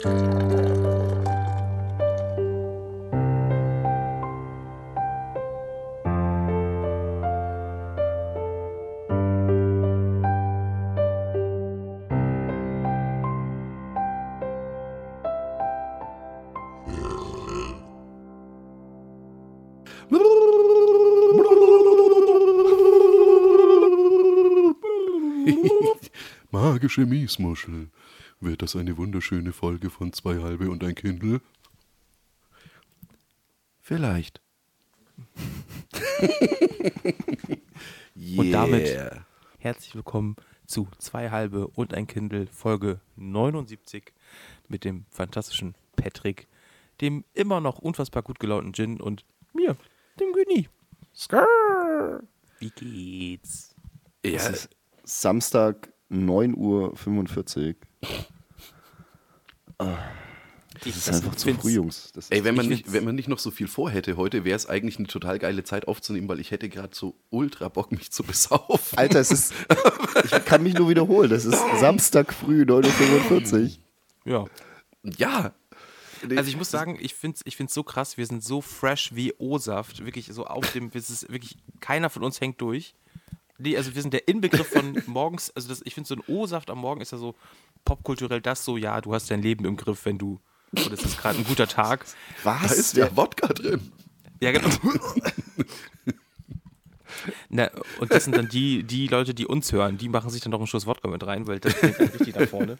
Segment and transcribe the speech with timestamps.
[26.50, 27.88] Magische Miesmuschel.
[28.42, 31.42] Wird das eine wunderschöne Folge von Zwei Halbe und ein Kindle?
[33.82, 34.40] Vielleicht.
[38.36, 38.98] Und damit
[39.58, 40.36] herzlich willkommen
[40.66, 44.12] zu Zwei Halbe und ein Kindle, Folge 79
[44.68, 46.48] mit dem fantastischen Patrick,
[47.02, 49.76] dem immer noch unfassbar gut gelaunten Gin und mir,
[50.18, 50.68] dem Güni.
[51.14, 52.22] Skrrr.
[52.58, 53.74] Wie geht's?
[54.24, 54.70] Ja, Es ist
[55.04, 57.74] Samstag 9.45 Uhr.
[60.84, 62.12] Das ist einfach zu früh, Jungs.
[62.14, 64.44] Das ist ey, wenn man, Ich nicht, wenn man nicht noch so viel vorhätte heute,
[64.44, 67.92] wäre es eigentlich eine total geile Zeit aufzunehmen, weil ich hätte gerade so ultra Bock,
[67.92, 68.96] mich zu besaufen.
[68.96, 69.54] Alter, es ist.
[70.24, 71.30] Ich kann mich nur wiederholen.
[71.30, 73.70] Das ist Samstag früh, 9.45 Uhr.
[74.24, 74.44] Ja.
[75.02, 75.52] Ja.
[76.36, 79.14] Also ich muss sagen, ich finde es ich find's so krass, wir sind so fresh
[79.14, 82.94] wie O-Saft, wirklich so auf dem, es ist wirklich, keiner von uns hängt durch.
[83.60, 86.70] Nee, also wir sind der Inbegriff von morgens, also das, ich finde so ein O-Saft
[86.70, 87.34] am Morgen ist ja so
[87.84, 90.40] popkulturell das so, ja, du hast dein Leben im Griff, wenn du,
[90.72, 92.04] oder es ist gerade ein guter Tag.
[92.44, 92.72] Da Was?
[92.72, 93.92] ist ja Wodka drin.
[94.40, 94.68] Ja, genau.
[97.50, 100.52] Na, und das sind dann die, die Leute, die uns hören, die machen sich dann
[100.52, 102.78] noch einen Schuss Wodka mit rein, weil das klingt halt richtig da vorne.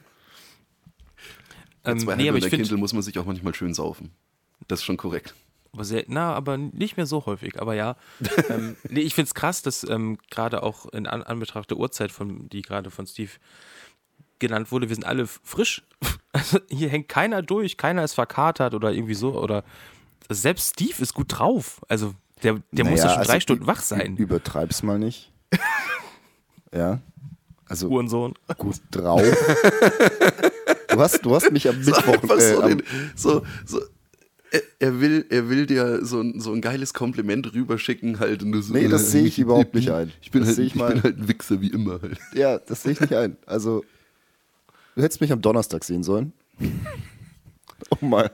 [1.84, 4.10] Ähm, Zwei nee, aber und ich Kindle muss man sich auch manchmal schön saufen.
[4.68, 5.34] Das ist schon korrekt.
[5.72, 7.96] Aber sehr, na, aber nicht mehr so häufig, aber ja.
[8.48, 12.10] ähm, nee, ich finde es krass, dass ähm, gerade auch in An Anbetracht der Uhrzeit,
[12.10, 13.30] von, die gerade von Steve
[14.40, 15.82] genannt wurde, wir sind alle frisch.
[16.32, 19.36] Also hier hängt keiner durch, keiner ist verkatert oder irgendwie so.
[19.36, 19.64] Oder
[20.28, 21.80] selbst Steve ist gut drauf.
[21.88, 24.16] Also der, der muss ja Naja, schon also drei Stunden wach sein.
[24.16, 25.32] Übertreib's mal nicht.
[26.72, 27.00] ja.
[27.66, 28.34] Also Uhrensohn.
[28.58, 29.20] gut drauf.
[30.88, 32.22] Du hast, du hast mich am Mittwoch.
[32.22, 32.82] Einfach Äh, so, am,
[33.16, 33.80] so, so
[34.52, 38.42] er, er will, er will dir so ein, so ein geiles Kompliment rüberschicken halt.
[38.42, 40.12] Und du so, Nee, das äh, sehe ich überhaupt bin- nicht ein.
[40.22, 42.18] Ich bin, Das halt, ich ich mal- bin halt ein Wichser wie immer halt.
[42.34, 43.36] ja, das sehe ich nicht ein.
[43.46, 43.84] Also,
[44.96, 46.32] du hättest mich am Donnerstag sehen sollen.
[48.00, 48.30] um mal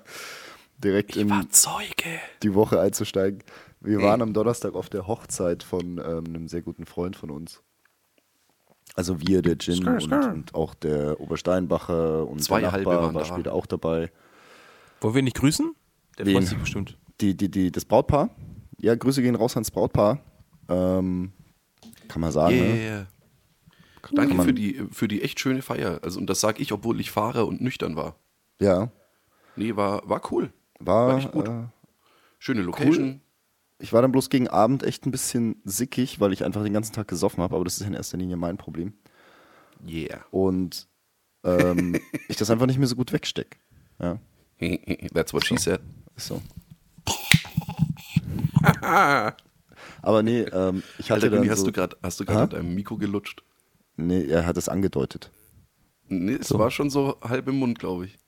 [0.79, 2.19] direkt in Zeuge.
[2.43, 3.43] die Woche einzusteigen.
[3.81, 7.63] Wir waren am Donnerstag auf der Hochzeit von ähm, einem sehr guten Freund von uns.
[8.95, 10.33] Also wir, der Gin Skr, und, skr.
[10.33, 14.11] und auch der Obersteinbacher und Zwei der Nachbar waren war später auch dabei.
[15.01, 15.75] Wollen wir nicht grüßen?
[16.19, 16.99] Der freut sich bestimmt.
[17.21, 18.31] Die, die, die, das Brautpaar.
[18.79, 20.21] Ja, Grüße gehen raus ans Brautpaar.
[20.69, 21.33] Ähm,
[22.09, 22.75] kann man sagen, ne?
[22.77, 23.07] Yeah.
[24.13, 26.01] Danke für die, für die echt schöne Feier.
[26.03, 28.17] Also, und das sage ich, obwohl ich Fahrer und nüchtern war.
[28.61, 28.91] Ja,
[29.57, 30.53] Nee, war, war cool.
[30.79, 31.49] war, War echt gut.
[31.49, 31.65] Äh,
[32.39, 33.23] Schöne Location.
[33.79, 36.93] ich war dann bloß gegen Abend echt ein bisschen sickig, weil ich einfach den ganzen
[36.93, 38.93] Tag gesoffen habe, aber das ist in erster Linie mein Problem.
[39.89, 40.25] Yeah.
[40.31, 40.87] Und
[41.43, 41.99] ähm,
[42.29, 43.59] ich das einfach nicht mehr so gut wegsteck.
[43.99, 44.19] Ja,
[45.13, 45.81] That's what she said.
[46.17, 46.43] So.
[50.03, 52.51] Aber nee, ähm, ich hatte Alter, dann hast so, du gerade hast du gerade an
[52.51, 53.43] deinem Mikro gelutscht?
[53.97, 55.31] Nee, er hat es angedeutet.
[56.09, 58.19] Nee, es war schon so halb im Mund, glaube ich.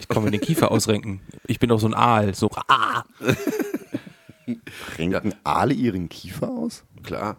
[0.00, 1.20] Ich kann mir den Kiefer ausrenken.
[1.46, 2.34] Ich bin doch so ein Aal.
[2.34, 3.04] So, ah.
[4.98, 6.84] Renken Aale ihren Kiefer aus?
[7.02, 7.36] Klar.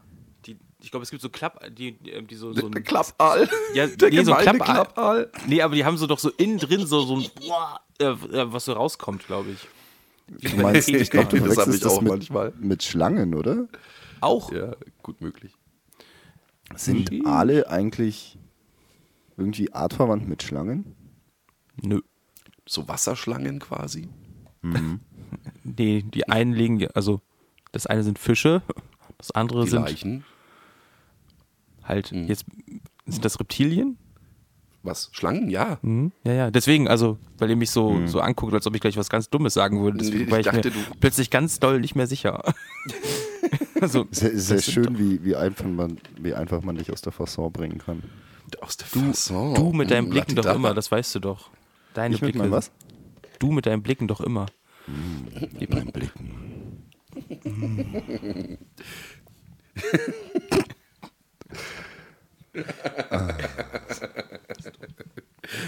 [0.84, 3.48] Ich glaube, es gibt so Klapp, die, die, die so, so ein, Klappaal.
[3.74, 4.74] Ja, Der nee, so gemeine Klappaal.
[4.76, 5.32] Klappaal.
[5.48, 8.52] Nee, aber die haben so doch so innen drin so, so ein, boah, äh, äh,
[8.52, 9.68] was so rauskommt, glaube ich.
[10.52, 12.54] Du meinst, ich glaube, du Das ich das auch mit, manchmal.
[12.60, 13.68] mit Schlangen, oder?
[14.22, 14.52] Auch?
[14.52, 15.54] Ja, gut möglich.
[16.76, 18.38] Sind Aale eigentlich
[19.38, 20.96] irgendwie artverwandt mit Schlangen?
[21.82, 22.02] Nö.
[22.66, 24.10] So Wasserschlangen quasi.
[25.64, 27.22] Nee, die einen legen, also
[27.72, 28.62] das eine sind Fische,
[29.18, 30.26] das andere Die sind Leichen.
[31.84, 32.46] Halt, jetzt
[33.06, 33.98] sind das Reptilien?
[34.84, 35.10] Was?
[35.12, 35.50] Schlangen?
[35.50, 35.78] Ja.
[35.84, 36.12] Mhm.
[36.26, 39.10] Ja, ja, deswegen, also, weil ihr mich so, so anguckt, als ob ich gleich was
[39.10, 41.80] ganz Dummes sagen würde, deswegen Nee, war ich ich, dachte, mir du- plötzlich ganz doll
[41.82, 42.44] nicht mehr sicher.
[43.82, 47.52] also, Sehr, sehr schön, wie, wie, einfach man, wie einfach man dich aus der Fasson
[47.52, 48.02] bringen kann.
[48.60, 49.54] Aus der Du, Fasson.
[49.54, 51.52] du mit deinen Mm, Blicken doch immer, das weißt du doch.
[51.94, 52.40] Deine Ich mit Blicke.
[52.40, 52.72] meinem was?
[53.38, 54.48] Du mit deinen Blicken doch immer.
[55.60, 56.88] Mit meinen Blicken.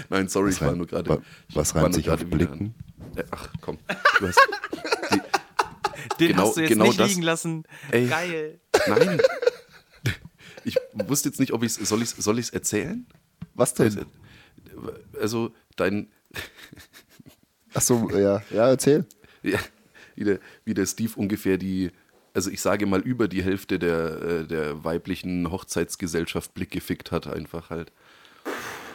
[0.08, 1.10] Nein, sorry, ich Was war rein- nur gerade.
[1.10, 2.74] wa- ich was war reimt sich auf Blicken?
[3.16, 3.78] Äh, Ach komm.
[4.20, 4.38] Du hast,
[6.20, 7.64] Den Genau- hast du jetzt genau nicht das- liegen lassen.
[7.90, 8.06] Ey.
[8.06, 8.60] Geil.
[8.86, 9.20] nein.
[10.66, 11.88] Ich wusste jetzt nicht, ob ich es.
[11.90, 13.06] Soll ich es soll ich's erzählen?
[13.52, 14.06] Was denn?
[15.20, 16.10] Also dein,
[17.74, 19.04] Achso, ja, ja, erzähl.
[19.42, 19.58] ja,
[20.14, 21.90] wie, der, wie der Steve ungefähr die,
[22.34, 27.26] also ich sage mal über die Hälfte der, äh, der weiblichen Hochzeitsgesellschaft Blick gefickt hat,
[27.26, 27.92] einfach halt.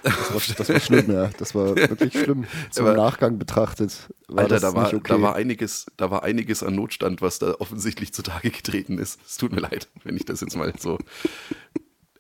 [0.04, 1.30] Das war, das war schlimm, ja.
[1.38, 2.46] Das war wirklich schlimm.
[2.72, 5.02] Zum Aber- Nachgang betrachtet war Alter, da war, okay.
[5.08, 9.20] da, war einiges, da war einiges an Notstand, was da offensichtlich zutage getreten ist.
[9.26, 11.00] Es tut mir leid, wenn ich das jetzt mal so.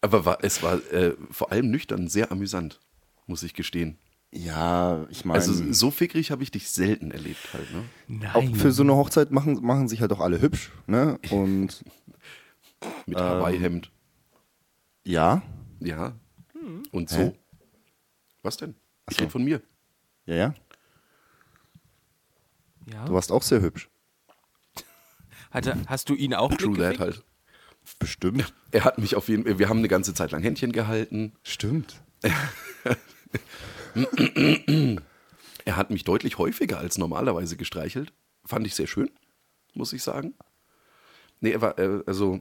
[0.01, 2.79] Aber war, es war äh, vor allem nüchtern sehr amüsant,
[3.27, 3.97] muss ich gestehen.
[4.31, 7.71] Ja, ich meine, Also so fickrig habe ich dich selten erlebt halt.
[7.73, 7.83] Ne?
[8.07, 8.31] Nein.
[8.35, 11.19] auch für so eine Hochzeit machen, machen sich halt auch alle hübsch, ne?
[11.31, 11.83] Und
[13.05, 13.23] Mit Ähm.
[13.23, 13.91] Hawaii-Hemd.
[15.03, 15.41] ja,
[15.79, 16.13] Ja.
[16.53, 16.83] Hm.
[16.91, 17.25] Und Hä?
[17.25, 17.35] so.
[18.43, 18.75] Was denn?
[19.09, 19.21] Ich so.
[19.23, 19.61] rede von mir.
[20.25, 20.53] ja, ja.
[22.93, 23.05] ja.
[23.05, 23.89] Du warst auch sehr hübsch.
[25.51, 27.23] Hatte, hast du ihn auch True that halt.
[27.97, 28.53] Bestimmt.
[28.71, 31.33] Er hat mich auf jeden Fall, wir haben eine ganze Zeit lang Händchen gehalten.
[31.43, 32.01] Stimmt.
[35.65, 38.11] Er hat mich deutlich häufiger als normalerweise gestreichelt.
[38.45, 39.11] Fand ich sehr schön,
[39.75, 40.33] muss ich sagen.
[41.41, 42.39] Nee, er war äh, also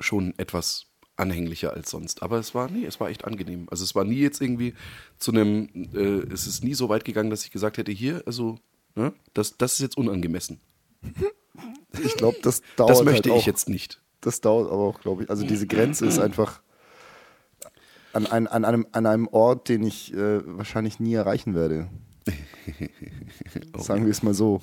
[0.00, 2.22] schon etwas anhänglicher als sonst.
[2.22, 3.66] Aber es war, nee, es war echt angenehm.
[3.70, 4.74] Also es war nie jetzt irgendwie
[5.18, 8.58] zu einem, äh, es ist nie so weit gegangen, dass ich gesagt hätte, hier, also,
[8.94, 10.60] ne, das, das ist jetzt unangemessen.
[12.02, 13.46] Ich glaube, das dauert Das möchte halt ich auch.
[13.46, 14.00] jetzt nicht.
[14.22, 15.30] Das dauert aber auch, glaube ich.
[15.30, 16.62] Also diese Grenze ist einfach
[18.12, 21.88] an, ein, an, einem, an einem Ort, den ich äh, wahrscheinlich nie erreichen werde.
[23.76, 24.60] Sagen wir es mal so.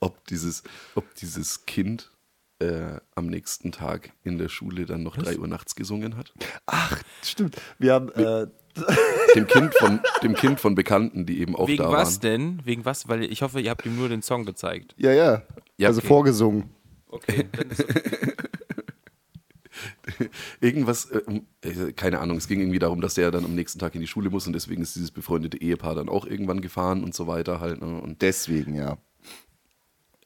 [0.00, 0.62] ob dieses,
[0.94, 2.10] ob dieses Kind
[2.60, 6.32] äh, am nächsten Tag in der Schule dann noch drei Uhr nachts gesungen hat.
[6.66, 7.56] Ach, stimmt.
[7.78, 8.46] Wir haben äh,
[9.34, 12.20] Dem Kind von, dem kind von Bekannten, die eben auch Wegen da was waren.
[12.20, 12.60] denn?
[12.64, 13.08] Wegen was?
[13.08, 14.94] Weil ich hoffe, ihr habt ihm nur den Song gezeigt.
[14.98, 15.42] ja, ja,
[15.76, 16.08] Ja, also okay.
[16.08, 16.70] vorgesungen.
[17.14, 17.48] Okay.
[17.52, 17.84] Dann ist
[20.60, 23.94] Irgendwas, äh, äh, keine Ahnung, es ging irgendwie darum, dass der dann am nächsten Tag
[23.94, 27.14] in die Schule muss und deswegen ist dieses befreundete Ehepaar dann auch irgendwann gefahren und
[27.14, 27.80] so weiter halt.
[27.80, 28.00] Ne?
[28.00, 28.98] Und Deswegen, ja.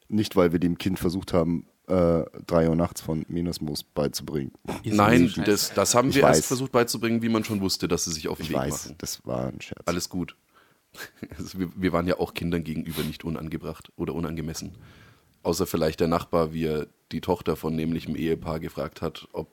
[0.08, 4.52] Nicht, weil wir dem Kind versucht haben, äh, drei Uhr nachts von Minusmus beizubringen.
[4.84, 6.36] Nein, das, das haben Ich wir weiß.
[6.38, 8.84] erst versucht beizubringen, wie man schon wusste, dass sie sich auf den Ich Weg weiß,
[8.86, 8.94] machen.
[8.98, 9.82] das war ein Scherz.
[9.86, 10.36] Alles gut.
[11.36, 14.72] Also wir, wir waren ja auch Kindern gegenüber nicht unangebracht oder unangemessen.
[15.42, 19.50] Außer vielleicht der Nachbar, wie er die Tochter von nämlichem Ehepaar gefragt hat, ob,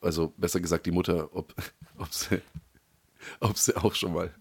[0.00, 1.54] also besser gesagt die Mutter, ob,
[1.98, 2.40] ob, sie,
[3.40, 4.34] ob sie auch schon mal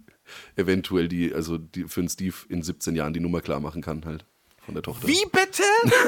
[0.56, 4.04] eventuell die, also die, für den Steve in 17 Jahren die Nummer klar machen kann
[4.06, 4.26] halt
[4.58, 5.08] von der Tochter.
[5.08, 5.64] Wie bitte?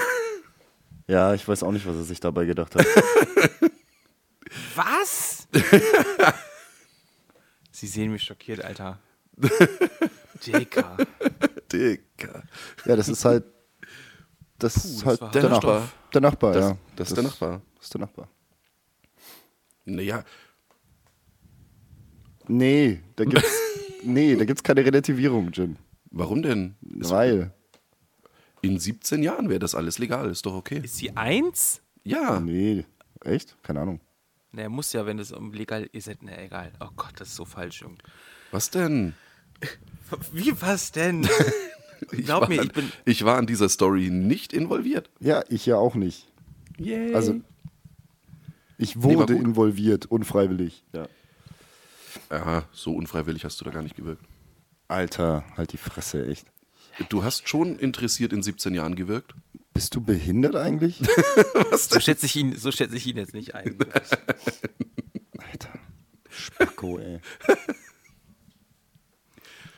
[1.09, 2.85] Ja, ich weiß auch nicht, was er sich dabei gedacht hat.
[4.75, 5.47] Was?
[7.71, 8.99] Sie sehen mich schockiert, Alter.
[10.45, 10.97] Dicker.
[11.71, 12.43] Dicker.
[12.85, 13.45] ja, das ist halt.
[14.59, 15.51] Das ist das halt war der, hart.
[15.51, 15.89] Nachbar.
[16.13, 16.77] Der Nachbar, Das- ja.
[16.95, 17.61] das ist der Nachbar.
[17.75, 18.27] Das ist der Nachbar.
[19.85, 20.23] Naja,
[22.49, 23.51] Nee, da gibt's.
[24.03, 25.75] nee, da gibt's keine Relativierung, Jim.
[26.11, 26.75] warum denn?
[26.81, 27.53] Weil.
[28.61, 30.79] In 17 Jahren wäre das alles legal, ist doch okay.
[30.83, 31.81] Ist sie eins?
[32.03, 32.85] Ja, Nee.
[33.23, 33.61] Echt?
[33.63, 33.99] Keine Ahnung.
[34.51, 36.09] Naja, muss ja, wenn es um legal ist.
[36.21, 36.71] Na, egal.
[36.79, 37.97] Oh Gott, das ist so falsch, Junge.
[38.51, 39.13] was denn?
[40.31, 41.27] Wie, was denn?
[42.11, 42.91] Ich Glaub war mir, an, ich bin.
[43.05, 45.09] ich war an dieser Story nicht involviert.
[45.19, 46.27] Ja, ich ja auch nicht.
[46.77, 47.13] Yay.
[47.13, 47.41] Also.
[48.77, 49.43] Ich wurde gut.
[49.43, 50.83] involviert, unfreiwillig.
[50.93, 51.07] Ja.
[52.29, 54.23] Aha, so unfreiwillig hast du da gar nicht gewirkt.
[54.87, 56.45] Alter, halt die Fresse, echt.
[57.09, 59.33] Du hast schon interessiert in 17 Jahren gewirkt.
[59.73, 60.99] Bist du behindert eigentlich?
[61.77, 63.77] So schätze ich ihn, so schätze ich ihn jetzt nicht ein.
[65.37, 65.69] Alter.
[66.29, 67.19] Spacko, ey.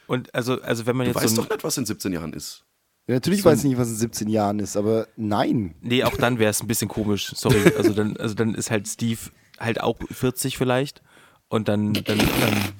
[0.09, 1.43] Und also, also wenn man Du jetzt weißt so.
[1.43, 2.65] doch nicht, was in 17 Jahren ist.
[3.05, 5.75] Ja, natürlich weiß ich nicht, was in 17 Jahren ist, aber nein.
[5.81, 7.31] Nee, auch dann wäre es ein bisschen komisch.
[7.35, 7.73] Sorry.
[7.77, 9.19] Also dann, also dann ist halt Steve
[9.59, 11.03] halt auch 40 vielleicht.
[11.47, 12.27] Und dann, dann, dann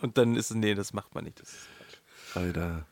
[0.00, 1.40] Und dann ist es, nee, das macht man nicht.
[1.40, 1.48] Das.
[2.34, 2.86] Alter.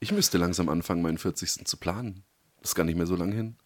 [0.00, 1.64] Ich müsste langsam anfangen, meinen 40.
[1.66, 2.22] zu planen.
[2.60, 3.56] Das ist gar nicht mehr so lange hin.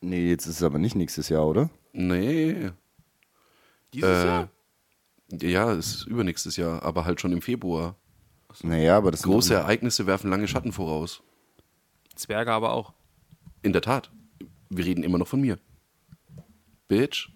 [0.00, 1.70] Nee, jetzt ist es aber nicht nächstes Jahr, oder?
[1.92, 2.70] Nee.
[3.92, 4.48] Dieses Äh, Jahr?
[5.32, 7.96] Ja, es ist übernächstes Jahr, aber halt schon im Februar.
[8.62, 11.22] Naja, aber das Große Ereignisse werfen lange Schatten voraus.
[12.14, 12.94] Zwerge aber auch.
[13.62, 14.10] In der Tat.
[14.70, 15.58] Wir reden immer noch von mir.
[16.88, 17.28] Bitch.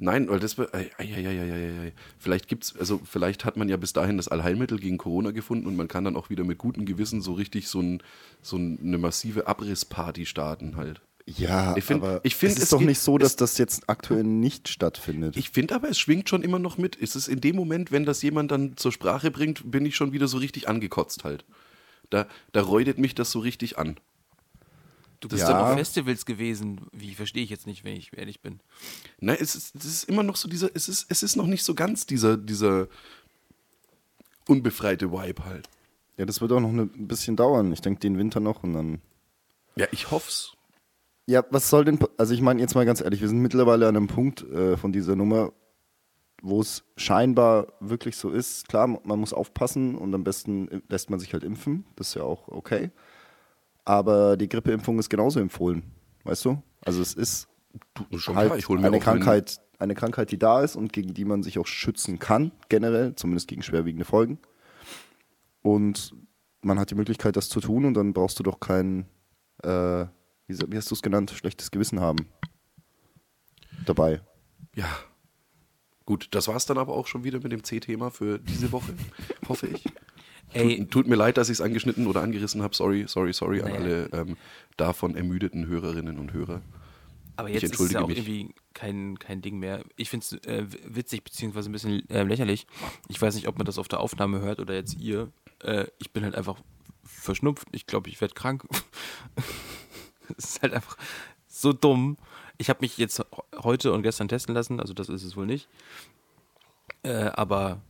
[0.00, 1.92] Nein, weil das wär- ei, ei, ei, ei, ei, ei.
[2.18, 5.74] vielleicht gibt's also vielleicht hat man ja bis dahin das Allheilmittel gegen Corona gefunden und
[5.74, 8.02] man kann dann auch wieder mit gutem Gewissen so richtig so, ein,
[8.40, 11.00] so eine massive Abrissparty starten halt.
[11.36, 13.36] Ja, Ich find- aber ich find, es ist es doch geht- nicht so, dass es-
[13.36, 15.36] das jetzt aktuell nicht stattfindet.
[15.36, 16.96] Ich finde aber, es schwingt schon immer noch mit.
[16.96, 20.12] Ist es in dem Moment, wenn das jemand dann zur Sprache bringt, bin ich schon
[20.12, 21.44] wieder so richtig angekotzt halt.
[22.08, 23.98] Da, da räudet mich das so richtig an.
[25.20, 25.48] Du bist Ja.
[25.52, 26.80] doch auf Festivals gewesen.
[26.92, 28.60] Wie verstehe ich jetzt nicht, wenn ich ehrlich bin.
[29.20, 31.64] Nein, es ist, es ist immer noch so dieser, es ist, es ist noch nicht
[31.64, 32.86] so ganz dieser, dieser
[34.46, 35.68] unbefreite Vibe halt.
[36.16, 37.72] Ja, das wird auch noch ein bisschen dauern.
[37.72, 39.00] Ich denke, den Winter noch und dann.
[39.76, 40.52] Ja, ich hoff's.
[41.28, 41.98] Ja, was soll denn.
[42.16, 44.92] Also, ich meine, jetzt mal ganz ehrlich, wir sind mittlerweile an einem Punkt äh, von
[44.92, 45.52] dieser Nummer,
[46.40, 48.66] wo es scheinbar wirklich so ist.
[48.66, 51.84] Klar, man muss aufpassen und am besten lässt man sich halt impfen.
[51.96, 52.90] Das ist ja auch okay.
[53.84, 55.82] Aber die Grippeimpfung ist genauso empfohlen.
[56.24, 56.62] Weißt du?
[56.82, 57.48] Also, es ist
[58.10, 61.26] halt klar, ich hol mir eine Krankheit, eine Krankheit, die da ist und gegen die
[61.26, 64.38] man sich auch schützen kann, generell, zumindest gegen schwerwiegende Folgen.
[65.60, 66.14] Und
[66.62, 69.04] man hat die Möglichkeit, das zu tun und dann brauchst du doch kein,
[69.62, 70.06] äh,
[70.48, 72.26] wie, hast du es genannt, schlechtes Gewissen haben
[73.86, 74.20] dabei.
[74.74, 74.88] Ja.
[76.04, 78.94] Gut, das war's dann aber auch schon wieder mit dem C-Thema für diese Woche,
[79.48, 79.84] hoffe ich.
[80.54, 82.74] Ey, Tut, tut mir leid, dass ich es angeschnitten oder angerissen habe.
[82.74, 83.80] Sorry, sorry, sorry an Naja.
[83.80, 84.36] alle ähm,
[84.78, 86.62] davon ermüdeten Hörerinnen und Hörer.
[87.36, 88.16] aber jetzt ist es ja auch mich.
[88.16, 89.84] irgendwie kein, kein Ding mehr.
[89.96, 92.66] Ich finde es äh, witzig, beziehungsweise ein bisschen äh, lächerlich.
[93.08, 95.30] Ich weiß nicht, ob man das auf der Aufnahme hört oder jetzt ihr.
[95.62, 96.58] Äh, ich bin halt einfach
[97.04, 97.68] verschnupft.
[97.72, 98.64] Ich glaube, ich werde krank.
[100.36, 100.96] Es ist halt einfach
[101.46, 102.16] so dumm.
[102.58, 103.24] Ich habe mich jetzt
[103.62, 105.68] heute und gestern testen lassen, also das ist es wohl nicht.
[107.02, 107.80] Äh, aber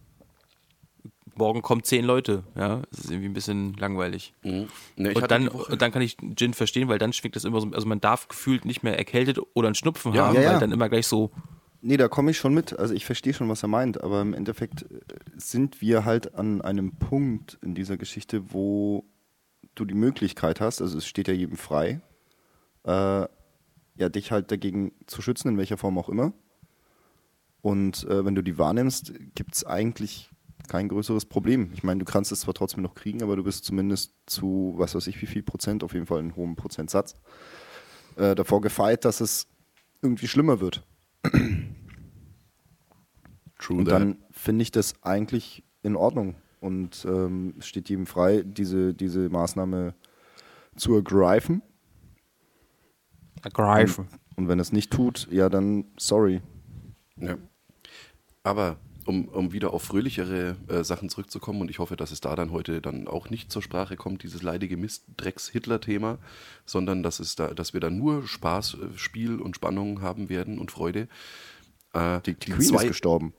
[1.34, 2.82] morgen kommen zehn Leute, ja.
[2.90, 4.34] Das ist irgendwie ein bisschen langweilig.
[4.42, 4.68] Mhm.
[4.96, 7.68] Ne, Und dann, und dann kann ich Gin verstehen, weil dann schwingt das immer so,
[7.72, 10.26] also man darf gefühlt nicht mehr erkältet oder einen Schnupfen Ja.
[10.26, 10.52] haben, Ja, ja.
[10.52, 11.30] weil dann immer gleich so,
[11.80, 12.76] Nee, da komme ich schon mit.
[12.76, 14.98] Also ich verstehe schon, was er meint, aber im Endeffekt äh,
[15.36, 19.04] sind wir halt an einem Punkt in dieser Geschichte, wo
[19.76, 22.00] du die Möglichkeit hast, also es steht ja jedem frei,
[22.88, 23.28] äh,
[23.96, 26.32] ja, dich halt dagegen zu schützen, in welcher Form auch immer.
[27.60, 30.30] Und äh, wenn du die wahrnimmst, gibt es eigentlich
[30.68, 31.70] kein größeres Problem.
[31.74, 34.94] Ich meine, du kannst es zwar trotzdem noch kriegen, aber du bist zumindest zu, was
[34.94, 37.14] weiß ich, wie viel Prozent, auf jeden Fall einen hohen Prozentsatz,
[38.16, 39.46] äh, davor gefeit, dass es
[40.00, 40.84] irgendwie schlimmer wird.
[43.58, 46.36] True Und dann finde ich das eigentlich in Ordnung.
[46.60, 49.94] Und ähm, es steht jedem frei, diese, diese Maßnahme
[50.76, 51.62] zu ergreifen.
[53.42, 54.08] Ergreifen.
[54.36, 56.40] Und wenn es nicht tut, ja, dann sorry.
[57.16, 57.36] Ja.
[58.42, 62.36] Aber um, um wieder auf fröhlichere äh, Sachen zurückzukommen, und ich hoffe, dass es da
[62.36, 66.18] dann heute dann auch nicht zur Sprache kommt, dieses leidige Mist-Drecks-Hitler-Thema,
[66.66, 70.58] sondern dass, es da, dass wir da nur Spaß, äh, Spiel und Spannung haben werden
[70.58, 71.08] und Freude.
[71.94, 73.32] Äh, Die, die Queen ist gestorben.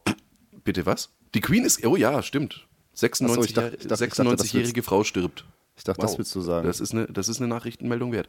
[0.63, 1.11] Bitte was?
[1.35, 2.67] Die Queen ist, oh ja, stimmt.
[2.95, 5.45] 96 ich dachte- ich dachte- ich dachte, das 96-jährige Frau stirbt.
[5.79, 6.67] Ich dachte, das willst du sagen.
[6.67, 8.27] Das ist eine, das ist eine Nachrichtenmeldung wert.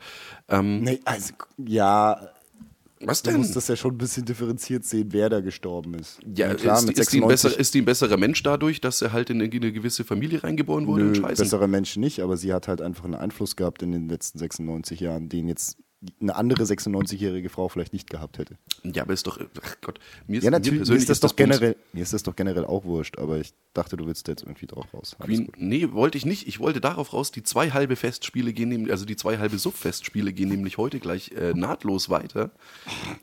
[0.48, 2.30] Ähm, Nee, also, ja,
[3.02, 3.40] was du denn?
[3.40, 6.20] musst das ja schon ein bisschen differenziert sehen, wer da gestorben ist.
[6.36, 8.80] Ja, klar, ist, mit ist, die ein 96 besser, ist die ein besserer Mensch dadurch,
[8.80, 11.04] dass er halt in eine, eine gewisse Familie reingeboren wurde?
[11.04, 11.42] Nö, Scheiße.
[11.42, 15.00] bessere Menschen nicht, aber sie hat halt einfach einen Einfluss gehabt in den letzten 96
[15.00, 15.78] Jahren, den jetzt
[16.20, 18.56] eine andere 96-jährige Frau vielleicht nicht gehabt hätte.
[18.84, 21.20] Ja, aber ist doch, ach Gott, mir ist, Ja, mir natürlich, mir persönlich ist das
[21.20, 21.58] doch Bums.
[21.58, 24.66] generell, mir ist das doch generell auch wurscht, aber ich dachte, du willst jetzt irgendwie
[24.66, 25.14] drauf raus.
[25.18, 26.48] Alles Queen, nee, wollte ich nicht.
[26.48, 30.32] Ich wollte darauf raus, die zwei halbe Festspiele gehen nämlich, also die zwei halbe Sub-Festspiele
[30.32, 32.50] gehen nämlich heute gleich äh, nahtlos weiter.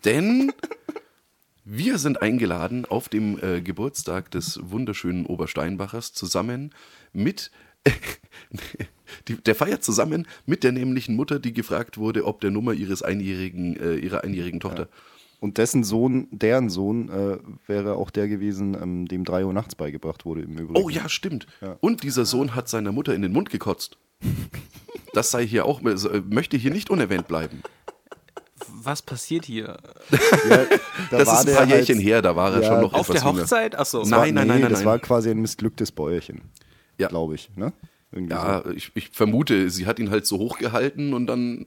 [0.06, 0.54] Denn
[1.66, 6.76] wir sind eingeladen auf dem äh, Geburtstag des wunderschönen Obersteinbachers zusammen
[7.12, 7.50] mit
[9.28, 13.02] die, der feiert zusammen mit der nämlichen Mutter, die gefragt wurde, ob der Nummer ihres
[13.04, 14.88] einjährigen, äh, ihrer einjährigen Tochter.
[15.40, 17.38] Und dessen Sohn, deren Sohn, äh,
[17.68, 20.76] wäre auch der gewesen, ähm, dem 3 Uhr nachts beigebracht wurde im Übrigen.
[20.84, 21.46] Oh ja, stimmt.
[21.80, 23.98] Und dieser Sohn hat seiner Mutter in den Mund gekotzt.
[25.14, 27.62] Das sei hier auch, äh, möchte hier nicht unerwähnt bleiben.
[28.84, 29.78] Was passiert hier?
[30.50, 30.66] Ja,
[31.12, 32.94] da Das war ist ein paar halt- Jährchen her, da war er Ja, schon noch
[32.94, 33.32] Auf etwas der.
[33.34, 33.76] Hochzeit?
[33.78, 34.00] Achso.
[34.00, 34.86] Das Nein, war, nein, nee, nein, nein, Das nein.
[34.88, 36.42] war quasi ein missglücktes Bäuerchen.
[36.98, 37.08] Ja.
[37.10, 37.74] Glaube ich, ne?
[38.12, 41.66] Irgendwie Ja, ich, ich vermute, sie hat ihn halt so hochgehalten und dann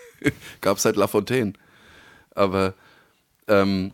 [0.60, 1.54] gab es halt La Fontaine.
[2.34, 2.74] Aber
[3.48, 3.92] ähm,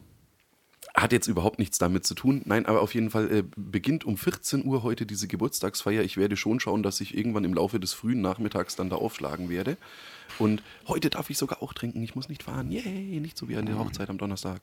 [0.96, 2.42] hat jetzt überhaupt nichts damit zu tun.
[2.46, 6.02] Nein, aber auf jeden Fall äh, beginnt um 14 Uhr heute diese Geburtstagsfeier.
[6.02, 9.50] Ich werde schon schauen, dass ich irgendwann im Laufe des frühen Nachmittags dann da aufschlagen
[9.50, 9.76] werde.
[10.38, 12.02] Und heute darf ich sogar auch trinken.
[12.02, 12.70] Ich muss nicht fahren.
[12.70, 14.62] Yay, nicht so wie an der Hochzeit am Donnerstag.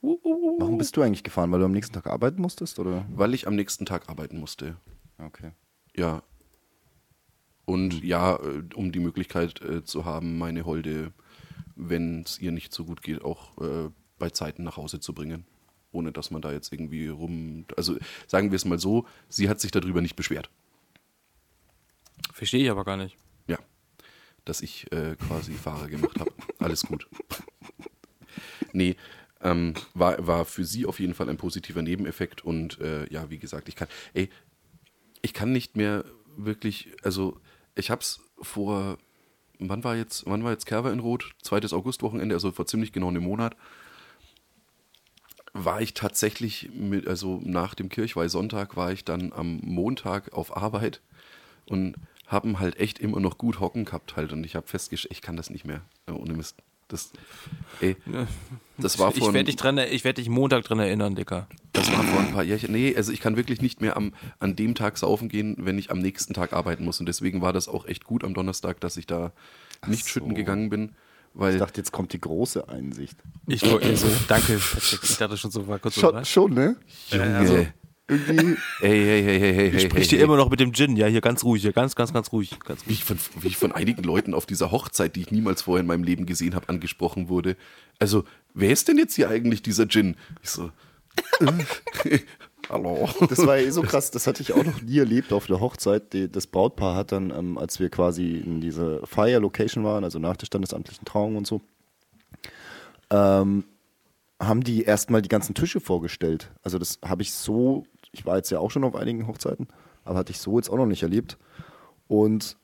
[0.00, 0.18] so.
[0.58, 1.50] Warum bist du eigentlich gefahren?
[1.50, 2.78] Weil du am nächsten Tag arbeiten musstest?
[2.78, 3.04] Oder?
[3.12, 4.76] Weil ich am nächsten Tag arbeiten musste.
[5.18, 5.50] Okay.
[5.96, 6.22] Ja.
[7.64, 11.12] Und ja, äh, um die Möglichkeit äh, zu haben, meine Holde,
[11.74, 15.46] wenn es ihr nicht so gut geht, auch äh, bei Zeiten nach Hause zu bringen.
[15.90, 17.64] Ohne dass man da jetzt irgendwie rum.
[17.76, 20.50] Also sagen wir es mal so, sie hat sich darüber nicht beschwert.
[22.32, 23.16] Verstehe ich aber gar nicht.
[23.46, 23.58] Ja.
[24.44, 26.32] Dass ich äh, quasi Fahrer gemacht habe.
[26.58, 27.08] Alles gut.
[28.72, 28.96] Nee,
[29.40, 33.38] ähm, war, war für sie auf jeden Fall ein positiver Nebeneffekt und äh, ja, wie
[33.38, 34.28] gesagt, ich kann, ey,
[35.22, 36.04] ich kann nicht mehr
[36.36, 37.40] wirklich, also
[37.74, 38.98] ich habe es vor
[39.58, 41.34] wann war jetzt, wann war jetzt Kerber in Rot?
[41.42, 43.56] Zweites Augustwochenende, also vor ziemlich genau einem Monat.
[45.52, 51.00] War ich tatsächlich mit, also nach dem Kirchweihsonntag war ich dann am Montag auf Arbeit
[51.66, 51.96] und
[52.26, 55.36] haben halt echt immer noch gut hocken gehabt halt und ich habe festgestellt, ich kann
[55.36, 56.56] das nicht mehr, äh, ohne Mist.
[56.88, 57.10] Das,
[57.80, 57.96] ey,
[58.78, 61.48] das war ich von, werde dich, dran ich werd dich Montag dran erinnern, Dicker.
[61.72, 62.70] das war vor ein paar Jahren.
[62.70, 65.90] Nee, also ich kann wirklich nicht mehr am, an dem Tag saufen gehen, wenn ich
[65.90, 67.00] am nächsten Tag arbeiten muss.
[67.00, 69.32] Und deswegen war das auch echt gut am Donnerstag, dass ich da
[69.86, 70.10] nicht so.
[70.10, 70.92] schütten gegangen bin.
[71.34, 73.18] Weil Ich dachte, jetzt kommt die große Einsicht.
[73.46, 75.00] Ich wollte so, danke, Patrick.
[75.02, 76.76] Ich dachte schon so, war kurz Schon, schon ne?
[77.10, 77.66] Junge, also-
[78.08, 78.56] Irgendwie.
[78.80, 80.24] hey, hey, hey, hey, hey, Ich hey, sprich hey, dir hey.
[80.24, 82.58] immer noch mit dem Gin, ja, hier ganz ruhig, hier ganz, ganz, ganz ruhig.
[82.64, 82.98] Ganz Wie ruhig.
[83.00, 85.86] ich, von, wie ich von einigen Leuten auf dieser Hochzeit, die ich niemals vorher in
[85.86, 87.56] meinem Leben gesehen habe, angesprochen wurde.
[87.98, 90.16] Also, wer ist denn jetzt hier eigentlich dieser Gin?
[90.42, 90.70] Ich so,
[92.70, 93.08] hallo.
[93.28, 95.60] Das war ja eh so krass, das hatte ich auch noch nie erlebt auf der
[95.60, 96.14] Hochzeit.
[96.34, 100.46] Das Brautpaar hat dann, ähm, als wir quasi in dieser Fire-Location waren, also nach der
[100.46, 101.60] standesamtlichen Trauung und so,
[103.10, 103.64] ähm,
[104.40, 106.50] haben die erstmal die ganzen Tische vorgestellt.
[106.62, 107.86] Also das habe ich so,
[108.16, 109.68] ich war jetzt ja auch schon auf einigen Hochzeiten,
[110.04, 111.36] aber hatte ich so jetzt auch noch nicht erlebt.
[112.08, 112.56] Und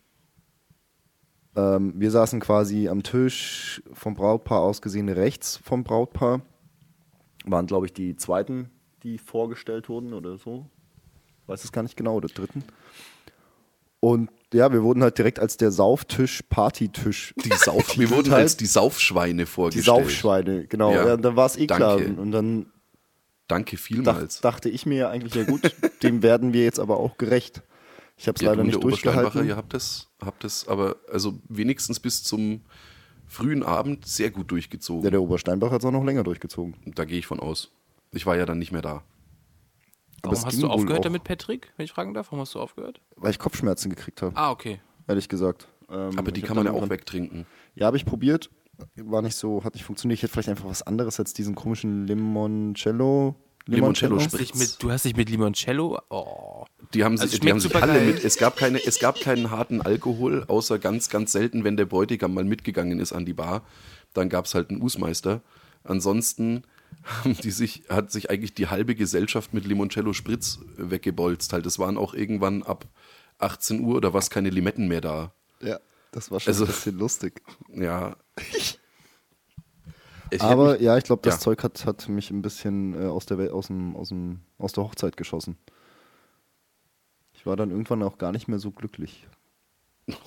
[1.57, 6.41] ähm, wir saßen quasi am Tisch vom Brautpaar aus gesehen rechts vom Brautpaar.
[7.45, 8.71] Waren, glaube ich, die zweiten,
[9.03, 10.67] die vorgestellt wurden oder so.
[11.47, 12.65] Weiß es gar nicht genau, oder dritten.
[14.01, 17.35] Und ja, wir wurden halt direkt als der Sauftisch, Partytisch.
[17.45, 19.85] Die Sauf, wir wurden halt als die Saufschweine die vorgestellt.
[19.85, 20.93] Saufschweine, genau.
[20.93, 21.09] Ja.
[21.09, 21.17] Ja.
[21.17, 21.99] dann war es eh klar.
[21.99, 22.21] Danke.
[22.21, 22.72] Und dann
[23.49, 24.41] Danke dach, vielmals.
[24.41, 27.63] dachte ich mir ja eigentlich, ja gut, dem werden wir jetzt aber auch gerecht.
[28.17, 29.49] Ich habe es Ja, leider du, nicht der Obersteinbacher, durchgehalten.
[29.49, 32.63] ihr habt das, habt das aber also wenigstens bis zum
[33.27, 35.05] frühen Abend sehr gut durchgezogen.
[35.05, 36.77] Ja, der Obersteinbach hat es auch noch länger durchgezogen.
[36.95, 37.71] Da gehe ich von aus.
[38.11, 39.03] Ich war ja dann nicht mehr da.
[40.23, 41.05] Warum hast du aufgehört auch.
[41.05, 41.73] damit, Patrick?
[41.77, 43.01] Wenn ich fragen darf, warum hast du aufgehört?
[43.17, 44.81] Weil ich Kopfschmerzen gekriegt habe, Ah, okay.
[45.09, 45.67] ehrlich gesagt.
[45.91, 47.45] Ähm, Aber die kann man ja auch wegtrinken.
[47.75, 48.51] Ja, habe ich probiert.
[48.97, 50.19] War nicht so, hat nicht funktioniert.
[50.19, 53.35] Ich hätte vielleicht einfach was anderes als diesen komischen Limoncello.
[53.67, 54.33] Limoncello Du Spritz.
[54.33, 56.01] hast dich mit, du hast dich mit Limoncello.
[56.11, 56.65] Oh.
[56.95, 58.07] Die haben, Also sie, die haben sich alle geil.
[58.07, 58.25] mit.
[58.25, 62.35] Es gab, keine, es gab keinen harten Alkohol, außer ganz, ganz selten, wenn der Bräutigam
[62.35, 63.63] mal mitgegangen ist an die Bar.
[64.15, 65.43] Dann gab es halt einen Usmeister.
[65.85, 66.65] Ansonsten
[67.25, 71.53] haben die sich, hat sich eigentlich die halbe Gesellschaft mit Limoncello Spritz weggebolzt.
[71.53, 72.87] Halt, es waren auch irgendwann ab
[73.39, 75.33] 18 Uhr oder was keine Limetten mehr da.
[75.63, 75.79] Ja,
[76.13, 77.43] das war schon Also- ein bisschen lustig.
[77.69, 78.17] Ja.
[80.39, 81.41] Aber mich- ja, ich glaube, das Ja.
[81.41, 84.73] Zeug hat, hat mich ein bisschen äh, aus, der Welt, aus, dem, aus, dem, aus
[84.73, 85.59] der Hochzeit geschossen.
[87.35, 89.27] Ich war dann irgendwann auch gar nicht mehr so glücklich.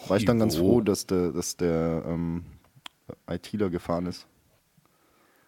[0.08, 2.45] War ich dann ganz froh, dass der, dass der ähm,
[3.28, 4.28] ITler gefahren ist.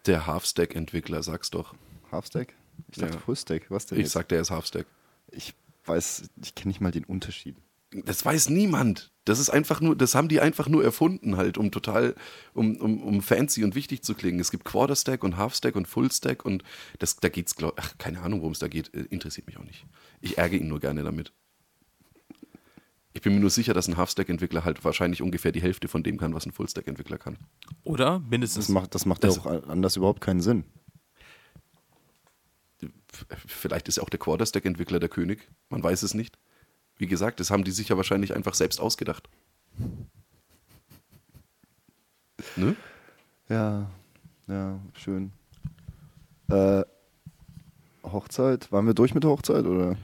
[0.06, 1.74] der Halfstack-Entwickler, sag's doch.
[2.10, 2.54] Halfstack?
[2.90, 3.20] Ich dachte Ja.
[3.20, 3.70] Fullstack.
[3.70, 4.12] Was denn Ich jetzt?
[4.12, 4.86] sag, der ist Halfstack.
[5.30, 7.56] Ich weiß, ich kenne nicht mal den Unterschied.
[7.90, 9.12] Das weiß niemand.
[9.24, 12.14] Das ist einfach nur, das haben die einfach nur erfunden halt, um total,
[12.54, 14.40] um, um, um fancy und wichtig zu klingen.
[14.40, 16.62] Es gibt Quarterstack und Halfstack und Fullstack und
[16.98, 19.64] das, da geht's, glaub, ach, keine Ahnung, worum es da geht, Äh, interessiert mich auch
[19.64, 19.86] nicht.
[20.20, 21.32] Ich ärgere ihn nur gerne damit.
[23.14, 26.18] Ich bin mir nur sicher, dass ein Halfstack-Entwickler halt wahrscheinlich ungefähr die Hälfte von dem
[26.18, 27.36] kann, was ein Fullstack-Entwickler kann.
[27.84, 28.18] Oder?
[28.20, 28.66] Mindestens.
[28.66, 30.64] Das macht, das macht Das- ja auch anders überhaupt keinen Sinn.
[33.46, 35.48] Vielleicht ist auch der Quarterstack-Entwickler der König.
[35.68, 36.38] Man weiß es nicht.
[36.98, 39.28] Wie gesagt, das haben die sich ja wahrscheinlich einfach selbst ausgedacht.
[42.56, 42.76] Ne?
[43.48, 43.88] Ja,
[44.48, 45.32] ja, schön.
[46.50, 46.82] Äh,
[48.02, 49.96] Hochzeit, waren wir durch mit der Hochzeit oder?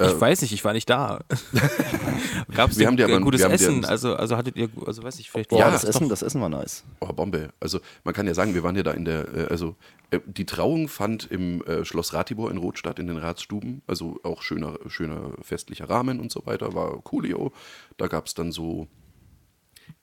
[0.00, 1.20] Ich weiß nicht, ich war nicht da.
[2.54, 3.78] Gab es äh, Wir haben dir aber- gutes haben Essen?
[3.78, 6.22] ein- Also, also hattet ihr, also weiß ich, vielleicht Boah, Ja, das ist Essen, das
[6.22, 6.84] Essen war nice.
[7.00, 7.50] Oh, Bombe.
[7.60, 9.76] Also man kann ja sagen, wir waren ja da in der, äh, also
[10.10, 13.82] äh, die Trauung fand im äh, Schloss Ratibor in Roth statt, in den Ratsstuben.
[13.86, 17.52] Also auch schöner, schöner festlicher Rahmen und so weiter, war coolio.
[17.96, 18.88] Da gab es dann so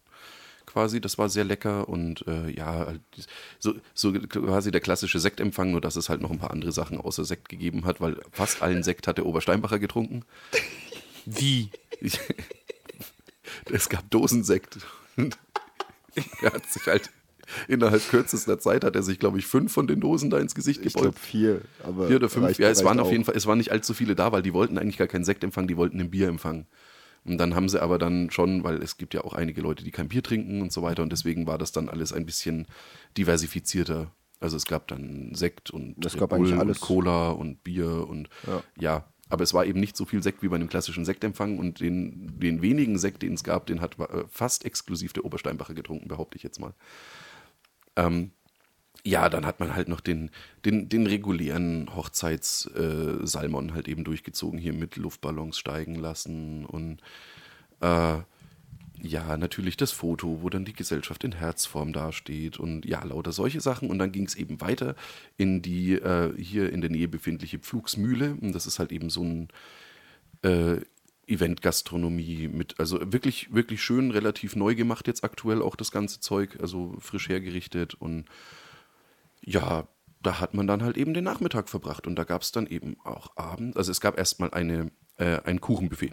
[0.66, 3.00] Quasi, das war sehr lecker und äh, ja, halt
[3.58, 6.98] so, so quasi der klassische Sektempfang, nur dass es halt noch ein paar andere Sachen
[7.00, 10.24] außer Sekt gegeben hat, weil fast allen Sekt hat der Obersteinbacher getrunken.
[11.26, 11.70] Wie?
[12.00, 12.18] Ich,
[13.72, 14.78] es gab Dosensekt.
[15.16, 15.38] Und
[16.42, 17.10] er hat sich halt
[17.68, 20.80] innerhalb kürzester Zeit hat er sich, glaube ich, fünf von den Dosen da ins Gesicht
[20.84, 21.12] Ich gebeult.
[21.14, 21.60] glaube vier.
[21.82, 22.46] Aber Vier oder fünf.
[22.46, 24.54] reicht- ja, es waren auf jeden Fall, es waren nicht allzu viele da, weil die
[24.54, 26.66] wollten eigentlich gar keinen Sekt empfangen, die wollten ein Bier empfangen.
[27.24, 29.90] Und dann haben sie aber dann schon, weil es gibt ja auch einige Leute, die
[29.90, 32.66] kein Bier trinken und so weiter, und deswegen war das dann alles ein bisschen
[33.16, 34.10] diversifizierter.
[34.40, 36.78] Also es gab dann Sekt und Es Red gab Bull eigentlich alles.
[36.80, 38.62] und Cola und Bier und Ja.
[38.78, 39.04] ja.
[39.30, 42.38] Aber es war eben nicht so viel Sekt wie bei einem klassischen Sektempfang und den,
[42.38, 46.36] den wenigen Sekt, den es gab, den hat äh, fast exklusiv der Obersteinbacher getrunken, behaupte
[46.36, 46.74] ich jetzt mal.
[47.96, 48.32] Ähm,
[49.04, 50.30] ja, dann hat man halt noch den,
[50.64, 57.00] den, den regulären Hochzeitssalmon halt eben durchgezogen, hier mit Luftballons steigen lassen und
[57.80, 58.18] äh,
[59.02, 63.60] ja, natürlich das Foto, wo dann die Gesellschaft in Herzform dasteht und ja, lauter solche
[63.60, 63.90] Sachen.
[63.90, 64.94] Und dann ging es eben weiter
[65.36, 68.36] in die äh, hier in der Nähe befindliche Pflugsmühle.
[68.40, 69.48] Und das ist halt eben so ein
[70.42, 70.80] äh,
[71.26, 76.58] Event-Gastronomie mit, also wirklich, wirklich schön, relativ neu gemacht jetzt aktuell auch das ganze Zeug,
[76.60, 78.24] also frisch hergerichtet und
[79.44, 79.88] ja,
[80.22, 82.96] da hat man dann halt eben den Nachmittag verbracht und da gab es dann eben
[83.04, 86.12] auch Abend, also es gab erstmal eine, äh, ein Kuchenbuffet.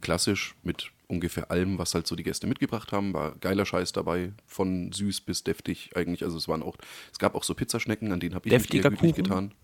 [0.00, 4.32] Klassisch mit ungefähr allem, was halt so die Gäste mitgebracht haben, war geiler Scheiß dabei,
[4.46, 6.76] von süß bis deftig eigentlich, also es waren auch,
[7.12, 9.54] es gab auch so Pizzaschnecken, an denen habe ich Deftiger mich eher getan.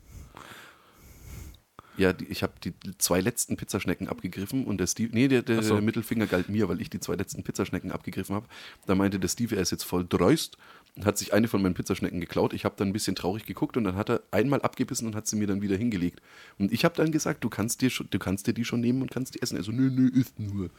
[1.97, 5.65] Ja, die, ich habe die zwei letzten Pizzaschnecken abgegriffen und der Steve, nee, der, der,
[5.65, 5.75] so.
[5.75, 8.47] der Mittelfinger galt mir, weil ich die zwei letzten Pizzaschnecken abgegriffen habe.
[8.87, 10.59] Da meinte der Steve, er ist jetzt voll dreust
[11.05, 12.53] hat sich eine von meinen Pizzaschnecken geklaut.
[12.53, 15.27] Ich habe dann ein bisschen traurig geguckt und dann hat er einmal abgebissen und hat
[15.27, 16.21] sie mir dann wieder hingelegt.
[16.59, 19.03] Und ich habe dann gesagt, du kannst dir schon, du kannst dir die schon nehmen
[19.03, 19.57] und kannst die essen.
[19.57, 20.71] Er so, nö, nö, isst nur.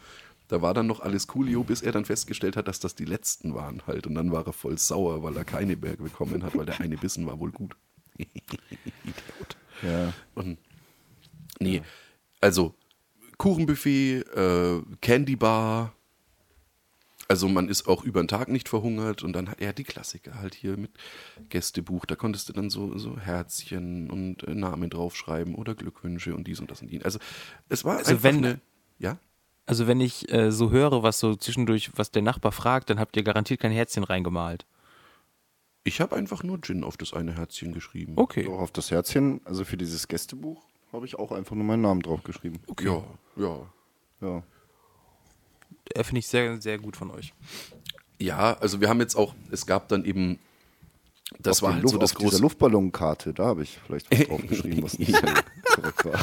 [0.48, 3.54] Da war dann noch alles coolio, bis er dann festgestellt hat, dass das die letzten
[3.54, 4.08] waren halt.
[4.08, 6.98] Und dann war er voll sauer, weil er keine mehr bekommen hat, weil der eine
[6.98, 7.76] Bissen war wohl gut.
[9.82, 10.14] Ja.
[10.36, 10.58] Und
[11.60, 11.82] nee,
[12.42, 12.76] also
[13.38, 15.94] Kuchenbuffet, äh, Candy Bar.
[17.32, 20.36] Also man ist auch über den Tag nicht verhungert und dann hat er die Klassiker
[20.42, 20.92] halt hier mit
[21.50, 22.06] Gästebuch.
[22.08, 26.60] Da konntest du dann so, so Herzchen und äh, Namen draufschreiben oder Glückwünsche und dies
[26.60, 27.04] und das und die.
[27.06, 27.20] Also
[27.70, 28.62] es war Also einfach wenn- eine,
[28.98, 29.20] ja,
[29.68, 33.16] Also wenn ich äh, so höre, was so zwischendurch, was der Nachbar fragt, dann habt
[33.16, 34.66] ihr garantiert kein Herzchen reingemalt.
[35.84, 38.14] ich habe einfach nur Gin auf das eine Herzchen geschrieben.
[38.16, 38.44] Okay.
[38.46, 42.02] Doch auf das Herzchen, also für dieses Gästebuch, habe ich auch einfach nur meinen Namen
[42.02, 42.60] draufgeschrieben.
[42.82, 43.04] Ja,
[43.38, 43.60] ja.
[44.22, 44.44] Ja.
[45.94, 47.34] Äh, Finde ich sehr, sehr gut von euch.
[48.20, 50.40] Ja, also wir haben jetzt auch, es gab dann eben,
[51.40, 52.40] das auf war halt Luft, so das große.
[52.40, 55.22] Luftballonkarte, da habe ich vielleicht was draufgeschrieben, was nicht so
[55.76, 56.20] korrekt war.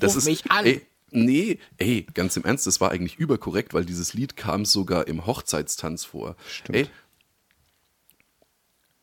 [0.00, 0.64] Das Ruf ist, mich an.
[0.66, 5.06] Ey, nee, ey, ganz im Ernst, das war eigentlich überkorrekt, weil dieses Lied kam sogar
[5.06, 6.36] im Hochzeitstanz vor.
[6.48, 6.76] Stimmt.
[6.76, 6.88] Ey,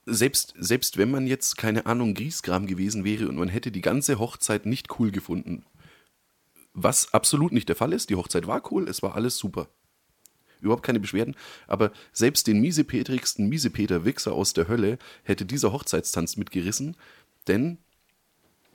[0.06, 4.20] selbst, selbst wenn man jetzt, keine Ahnung, Griesgram gewesen wäre und man hätte die ganze
[4.20, 5.66] Hochzeit nicht cool gefunden,
[6.76, 9.70] was absolut nicht der Fall ist, die Hochzeit war cool, es war alles super.
[10.62, 11.36] Überhaupt keine Beschwerden,
[11.68, 16.96] aber selbst den miesepetrigsten Miesepeter-Wichser aus der Hölle hätte dieser Hochzeitstanz mitgerissen,
[17.48, 17.78] denn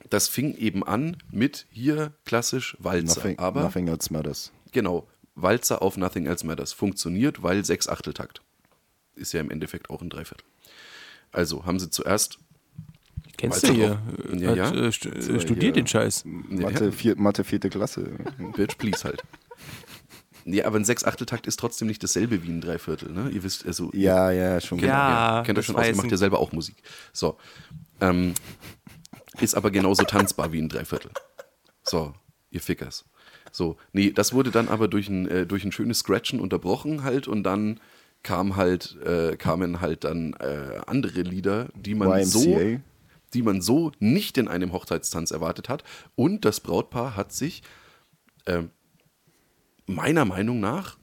[0.09, 3.21] das fing eben an mit hier klassisch Walzer.
[3.21, 4.51] Nothing, aber nothing else matters.
[4.71, 6.73] genau, Walzer auf Nothing Else Matters.
[6.73, 8.41] Funktioniert, weil sechs Achteltakt.
[9.15, 10.45] Ist ja im Endeffekt auch ein Dreiviertel.
[11.31, 12.39] Also haben sie zuerst
[13.41, 13.99] Kennst Weißt du hier?
[14.37, 14.71] Ja, Hat, ja.
[14.71, 16.25] Äh, stu äh, studiert den Scheiß.
[16.25, 18.11] Mathe, vier, Mathe vierte Klasse.
[18.55, 19.23] Bitch, please halt.
[20.45, 23.31] Ja, aber ein Sechs-Achteltakt ist trotzdem nicht dasselbe wie ein Dreiviertel, ne?
[23.31, 23.89] Ihr wisst, also.
[23.93, 26.17] ihr Ja, ja, schon kennt, Ja, ihr kennt das euch schon aus, ihr macht ja
[26.17, 26.75] selber auch Musik.
[27.13, 27.39] So.
[27.99, 28.35] Ähm,
[29.39, 31.09] ist aber genauso tanzbar wie ein Dreiviertel.
[31.81, 32.13] So,
[32.51, 33.05] ihr Fickers.
[33.51, 37.27] So, nee, das wurde dann aber durch ein, äh, durch ein schönes Scratchen unterbrochen halt
[37.27, 37.79] und dann
[38.21, 42.81] kam halt, äh, kamen halt dann äh, andere Lieder, die man so YMCA.
[43.33, 45.83] Die man so nicht in einem Hochzeitstanz erwartet hat.
[46.15, 47.63] Und das Brautpaar hat sich
[48.45, 48.71] ähm,
[49.85, 50.97] meiner Meinung nach,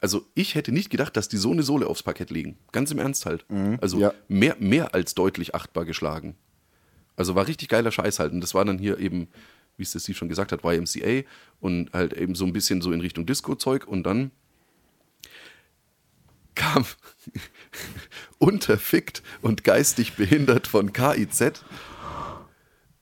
[0.00, 2.58] also ich hätte nicht gedacht, dass die so eine Sohle aufs Parkett legen.
[2.72, 3.44] Ganz im Ernst halt.
[3.80, 4.12] Also ja.
[4.28, 6.36] mehr, mehr als deutlich achtbar geschlagen.
[7.16, 8.32] Also war richtig geiler Scheiß halt.
[8.32, 9.28] Und das war dann hier eben,
[9.76, 11.26] wie es das sie schon gesagt hat, YMCA
[11.60, 14.30] und halt eben so ein bisschen so in Richtung Disco-Zeug und dann
[16.56, 16.84] kam
[18.38, 21.64] unterfickt und geistig behindert von KIZ.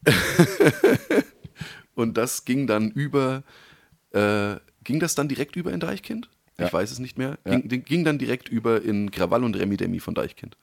[1.95, 3.43] und das ging dann über,
[4.13, 6.29] äh, ging das dann direkt über in Deichkind?
[6.59, 6.67] Ja.
[6.67, 7.39] Ich weiß es nicht mehr.
[7.47, 7.59] Ja.
[7.59, 10.57] Ging, ging dann direkt über in Krawall und Remi Demi von Deichkind.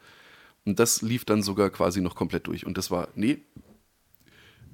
[0.64, 2.66] Und das lief dann sogar quasi noch komplett durch.
[2.66, 3.40] Und das war, nee,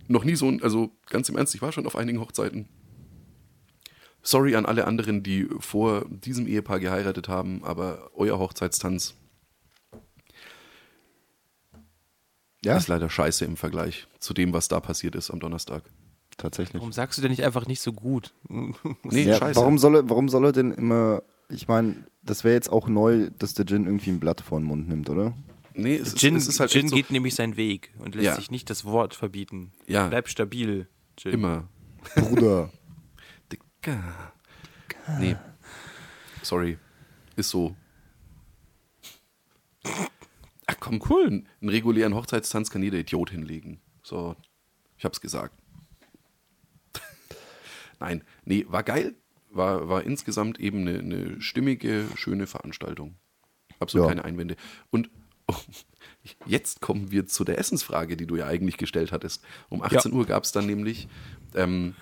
[0.08, 2.67] noch nie so ein, also ganz im Ernst, ich war schon auf einigen Hochzeiten.
[4.28, 9.13] Sorry an alle anderen, die vor diesem Ehepaar geheiratet haben, aber euer Hochzeitstanz
[12.63, 15.84] Ja, ist leider scheiße im Vergleich zu dem, was da passiert ist am Donnerstag.
[16.38, 16.82] tatsächlich.
[16.82, 18.34] Warum sagst du denn nicht einfach nicht so gut?
[19.04, 19.56] Nee, ja, scheiße.
[19.60, 23.30] warum, soll er, warum soll er denn immer, ich meine, das wäre jetzt auch neu,
[23.40, 25.34] dass der Gin irgendwie ein Blatt vor den Mund nimmt, oder?
[25.74, 28.26] Nee, es, Gin, ist, es ist halt Gin so, geht nämlich seinen Weg und lässt
[28.26, 28.36] Ja.
[28.36, 29.72] sich nicht das Wort verbieten.
[29.88, 30.10] Ja.
[30.10, 30.88] Bleib stabil.
[31.16, 31.32] Gin.
[31.32, 31.70] immer.
[32.16, 32.72] Bruder.
[33.88, 35.17] Dicker.
[35.19, 35.36] Nee.
[36.43, 36.78] Sorry.
[37.36, 37.76] Ist so.
[40.65, 41.28] Ach komm, cool.
[41.62, 43.80] Einen regulären Hochzeitstanz kann jeder Idiot hinlegen.
[44.04, 44.36] So,
[44.97, 45.58] ich hab's gesagt.
[48.00, 49.15] Nein, nee, war geil.
[49.50, 53.15] War, war insgesamt eben eine, eine stimmige, schöne Veranstaltung.
[53.80, 54.13] Absolut Ja.
[54.15, 54.56] keine Einwände.
[54.91, 55.10] Und
[56.45, 59.45] Jetzt kommen wir zu der Essensfrage, die du ja eigentlich gestellt hattest.
[59.69, 61.08] Um 18 Uhr gab es dann nämlich,
[61.56, 61.95] ähm,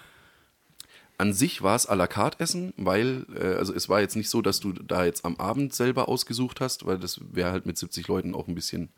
[1.18, 4.30] an sich war es à la carte Essen, weil, äh, also es war jetzt nicht
[4.30, 7.78] so, dass du da jetzt am Abend selber ausgesucht hast, weil das wäre halt mit
[7.78, 8.90] 70 Leuten auch ein bisschen,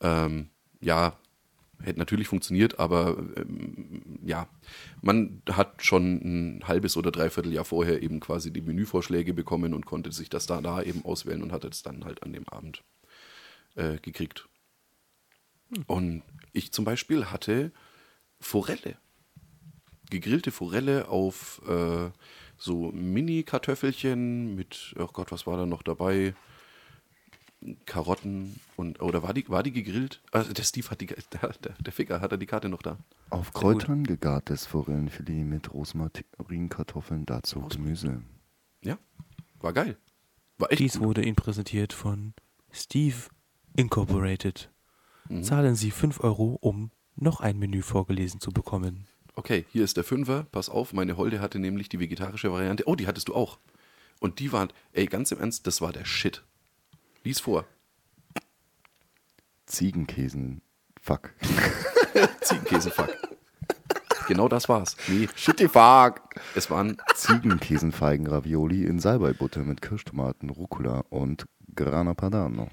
[0.00, 1.16] ähm, ja,
[1.80, 4.48] hätte natürlich funktioniert, aber ähm, ja,
[5.00, 9.86] man hat schon ein halbes oder dreiviertel Jahr vorher eben quasi die Menüvorschläge bekommen und
[9.86, 12.82] konnte sich das da, da eben auswählen und hatte es dann halt an dem Abend
[13.76, 14.48] äh, gekriegt.
[15.86, 16.22] Und
[16.52, 17.72] ich zum Beispiel hatte
[18.40, 18.96] Forelle.
[20.10, 22.10] Gegrillte Forelle auf äh,
[22.56, 26.34] so Mini-Kartoffelchen mit, oh Gott, was war da noch dabei?
[27.86, 30.22] Karotten und, oder war die, war die gegrillt?
[30.30, 32.98] Also der Steve hat die, der, der, der Ficker, hat er die Karte noch da?
[33.30, 38.22] Auf Kräutern gegartes Forellenfilet mit Rosmarinkartoffeln, dazu Gemüse.
[38.82, 38.98] Ja,
[39.60, 39.96] war geil.
[40.58, 41.08] War echt Dies gut.
[41.08, 42.34] wurde Ihnen präsentiert von
[42.70, 43.16] Steve
[43.76, 44.70] Incorporated.
[45.28, 45.42] Mhm.
[45.42, 49.06] Zahlen Sie 5 Euro, um noch ein Menü vorgelesen zu bekommen.
[49.38, 50.48] Okay, hier ist der Fünfer.
[50.50, 52.82] Pass auf, meine Holde hatte nämlich die vegetarische Variante.
[52.88, 53.60] Oh, die hattest du auch.
[54.18, 56.42] Und die waren, ey, ganz im Ernst, das war der Shit.
[57.22, 57.64] Lies vor.
[59.64, 60.60] Ziegenkäsen.
[61.00, 61.34] Fuck.
[62.40, 63.16] Ziegenkäsefuck.
[64.26, 64.96] genau das war's.
[65.06, 66.20] Nee, Shitty fuck.
[66.56, 71.46] es waren Ziegenkäsenfeigen-Ravioli in Salbeibutter mit Kirschtomaten, Rucola und
[71.76, 72.66] Grana Padano.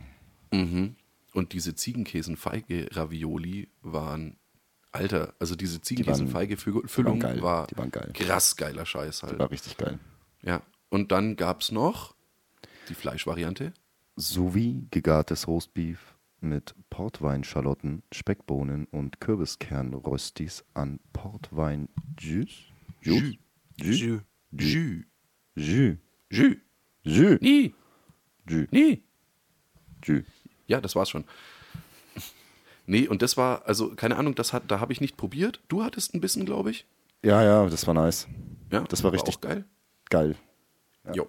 [0.51, 0.95] Mhm.
[1.31, 4.37] Und diese Ziegenkäsenfeige-Ravioli waren,
[4.95, 7.41] Alter, also diese Ziegenkäsenfeige-Füllung geil.
[7.41, 8.11] war, Die waren geil.
[8.13, 9.37] krass geiler Scheiß halt.
[9.39, 9.99] War richtig geil.
[10.41, 10.61] Ja.
[10.89, 12.15] Und dann gab's noch
[12.89, 13.73] die Fleischvariante.
[14.15, 22.49] Sowie gegartes Roastbeef mit Portweinschalotten, Speckbohnen und Kürbiskernröstis an Portwein Jus?
[23.01, 23.35] Jus.
[23.77, 24.21] Jus.
[24.51, 25.03] Jus.
[25.55, 25.97] Jus.
[26.29, 26.57] Jus.
[27.03, 27.39] Jus.
[28.71, 28.97] Jus.
[30.05, 30.23] Jus.
[30.67, 31.25] Ja, das war's schon.
[32.87, 35.59] Nee, und das war, also keine Ahnung, das hat, da habe ich nicht probiert.
[35.67, 36.85] Du hattest ein bisschen, glaube ich.
[37.23, 38.27] Ja, ja, das war nice.
[38.71, 39.65] Ja, Das war richtig auch geil.
[40.09, 40.35] Geil.
[41.13, 41.27] Jo.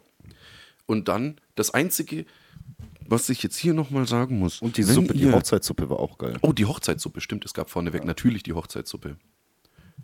[0.87, 2.27] Und dann das Einzige,
[3.09, 4.61] was ich jetzt hier nochmal sagen muss.
[4.61, 6.37] Und die Suppe, die Hochzeitssuppe war auch geil.
[6.43, 7.45] Oh, die Hochzeitssuppe, stimmt.
[7.45, 9.17] Es gab vorneweg natürlich die Hochzeitssuppe.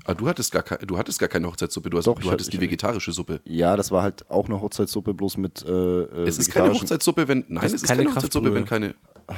[0.05, 2.59] Aber du hattest gar, du hattest gar keine Hochzeitssuppe, du, hast, Doch, du hattest ich
[2.59, 3.41] die vegetarische Suppe.
[3.45, 7.29] Ja, das war halt auch eine Hochzeitssuppe, bloß mit äh, äh, Es ist keine Hochzeitssuppe,
[7.29, 7.45] wenn.
[7.49, 8.95] Nein, es ist ist keine keine Hochzeitssuppe, wenn keine.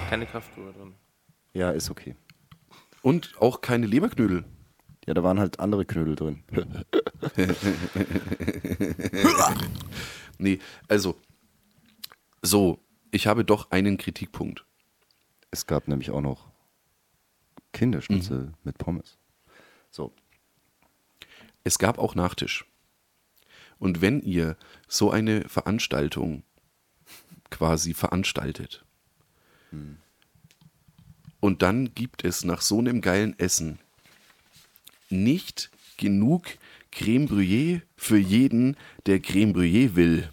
[0.08, 0.94] Keine Kraftruhe drin.
[1.54, 2.16] Ja, ist okay.
[3.02, 4.44] Und auch keine Leberknödel.
[5.06, 6.44] Ja, da waren halt andere Knödel drin.
[10.38, 11.16] Nee, also.
[12.42, 12.80] So,
[13.12, 14.66] ich habe doch einen Kritikpunkt.
[15.50, 16.50] Es gab nämlich auch noch
[17.72, 19.16] Kinderschnitzel mit Pommes.
[19.90, 20.12] So.
[21.62, 22.66] Es gab auch Nachtisch.
[23.78, 24.56] Und wenn ihr
[24.88, 26.42] so eine Veranstaltung
[27.50, 28.84] quasi veranstaltet
[31.44, 33.78] und dann gibt es nach so einem geilen Essen
[35.10, 36.46] nicht genug
[36.90, 40.30] Creme Brûlée für jeden, der Creme Brûlée will.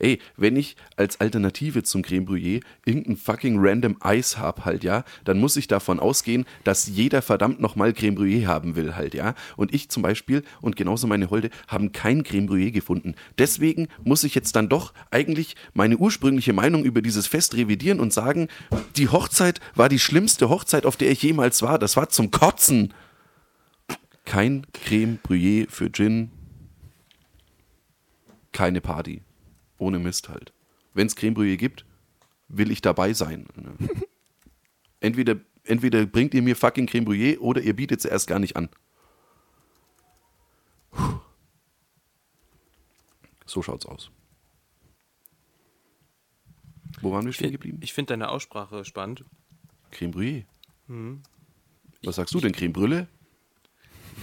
[0.00, 5.04] Ey, wenn ich als Alternative zum Creme Brûlée irgendein fucking random Eis hab halt, ja,
[5.24, 9.34] dann muss ich davon ausgehen, dass jeder verdammt nochmal Creme Brûlée haben will halt, ja.
[9.56, 13.14] Und ich zum Beispiel und genauso meine Holde haben kein Creme Brûlée gefunden.
[13.38, 18.12] Deswegen muss ich jetzt dann doch eigentlich meine ursprüngliche Meinung über dieses Fest revidieren und
[18.12, 18.48] sagen,
[18.96, 21.78] die Hochzeit war die schlimmste Hochzeit, auf der ich jemals war.
[21.78, 22.94] Das war zum Kotzen.
[24.24, 26.30] Kein Creme Brûlée für Gin,
[28.52, 29.22] keine Party.
[29.80, 30.52] Ohne Mist halt.
[30.92, 31.86] Wenn es Creme Brûlée gibt,
[32.48, 33.46] will ich dabei sein.
[33.56, 33.74] ne?
[35.00, 38.54] Entweder, entweder bringt ihr mir fucking Creme Brûlée oder ihr bietet sie erst gar nicht
[38.56, 38.68] an.
[40.90, 41.20] Puh.
[43.46, 44.10] So schaut's aus.
[47.00, 47.78] Wo waren wir stehen geblieben?
[47.80, 49.24] Ich finde deine Aussprache spannend.
[49.90, 50.44] Creme Brûlée.
[50.88, 51.22] Mhm.
[52.02, 52.52] Was sagst du denn?
[52.52, 53.06] Creme Brûlée?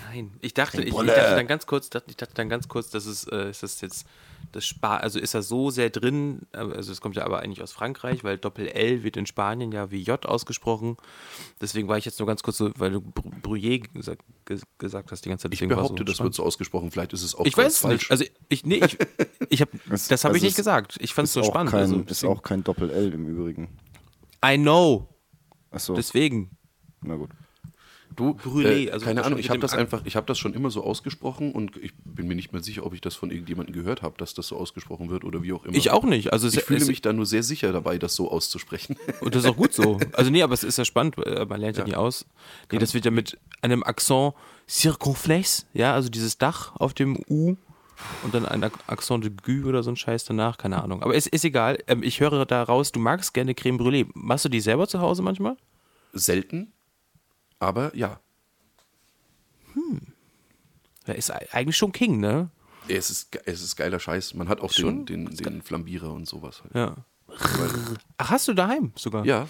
[0.05, 3.07] Nein, ich dachte, ich, ich dachte dann ganz kurz, ich dachte dann ganz kurz, dass
[3.07, 4.07] es, äh, ist das jetzt
[4.51, 7.61] das Spa also ist das so sehr drin, äh, also es kommt ja aber eigentlich
[7.61, 10.97] aus Frankreich, weil Doppel L wird in Spanien ja wie J ausgesprochen.
[11.61, 15.11] Deswegen war ich jetzt nur ganz kurz so, weil du Br- Bruyère gesagt, ge- gesagt
[15.11, 15.53] hast die ganze Zeit.
[15.53, 16.25] Ich behaupte, so das spannend.
[16.29, 16.91] wird so ausgesprochen.
[16.91, 18.01] Vielleicht ist es auch Ich weiß es falsch.
[18.03, 18.11] nicht.
[18.11, 18.97] Also ich, nee, ich,
[19.49, 20.97] ich hab, Es- das habe also ich nicht es gesagt.
[21.01, 21.71] Ich fand es so spannend.
[21.71, 23.77] Kein, also, ist auch kein Doppel-L im Übrigen.
[24.45, 25.07] I know.
[25.71, 26.51] Achso, Deswegen.
[27.01, 27.29] na gut.
[28.17, 30.69] Du, Brûlée, äh, also keine Ahnung, ich habe das einfach, ich habe das schon immer
[30.69, 34.01] so ausgesprochen und ich bin mir nicht mehr sicher, ob ich das von irgendjemandem gehört
[34.01, 35.77] habe, dass das so ausgesprochen wird oder wie auch immer.
[35.77, 36.33] Ich auch nicht.
[36.33, 38.97] Also es, Ich fühle es, mich da nur sehr sicher dabei, das so auszusprechen.
[39.21, 39.99] Und das ist auch gut so.
[40.13, 41.89] Also nee, aber es ist ja spannend, man lernt ja, Ja.
[41.89, 42.25] nie aus.
[42.71, 44.33] Nee, das wird ja mit einem Accent
[44.67, 47.55] circonflex, ja, also dieses Dach auf dem U,
[48.23, 51.01] und dann ein Accent de Gue oder so ein Scheiß danach, keine Ahnung.
[51.01, 51.79] Aber ist, ist egal.
[51.87, 54.07] Ähm, ich höre daraus, du magst gerne Creme Brûlée.
[54.13, 55.57] Machst du die selber zu Hause manchmal?
[56.13, 56.73] Selten,
[57.59, 58.19] aber ja.
[61.05, 62.49] Ja, ist e- eigentlich schon King, ne?
[62.87, 64.33] Es ist, es ist geiler Scheiß.
[64.33, 65.05] Man hat auch Schon?
[65.05, 66.63] den, den, den Flambierer und sowas.
[66.63, 66.73] Halt.
[66.75, 66.95] Ja.
[68.17, 69.25] Ach, hast du daheim sogar?
[69.25, 69.47] Ja,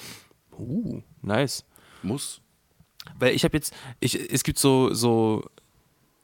[0.60, 1.63] Uh, nice.
[2.02, 2.41] muss.
[3.20, 5.48] Weil ich habe jetzt, ich, es gibt so, so,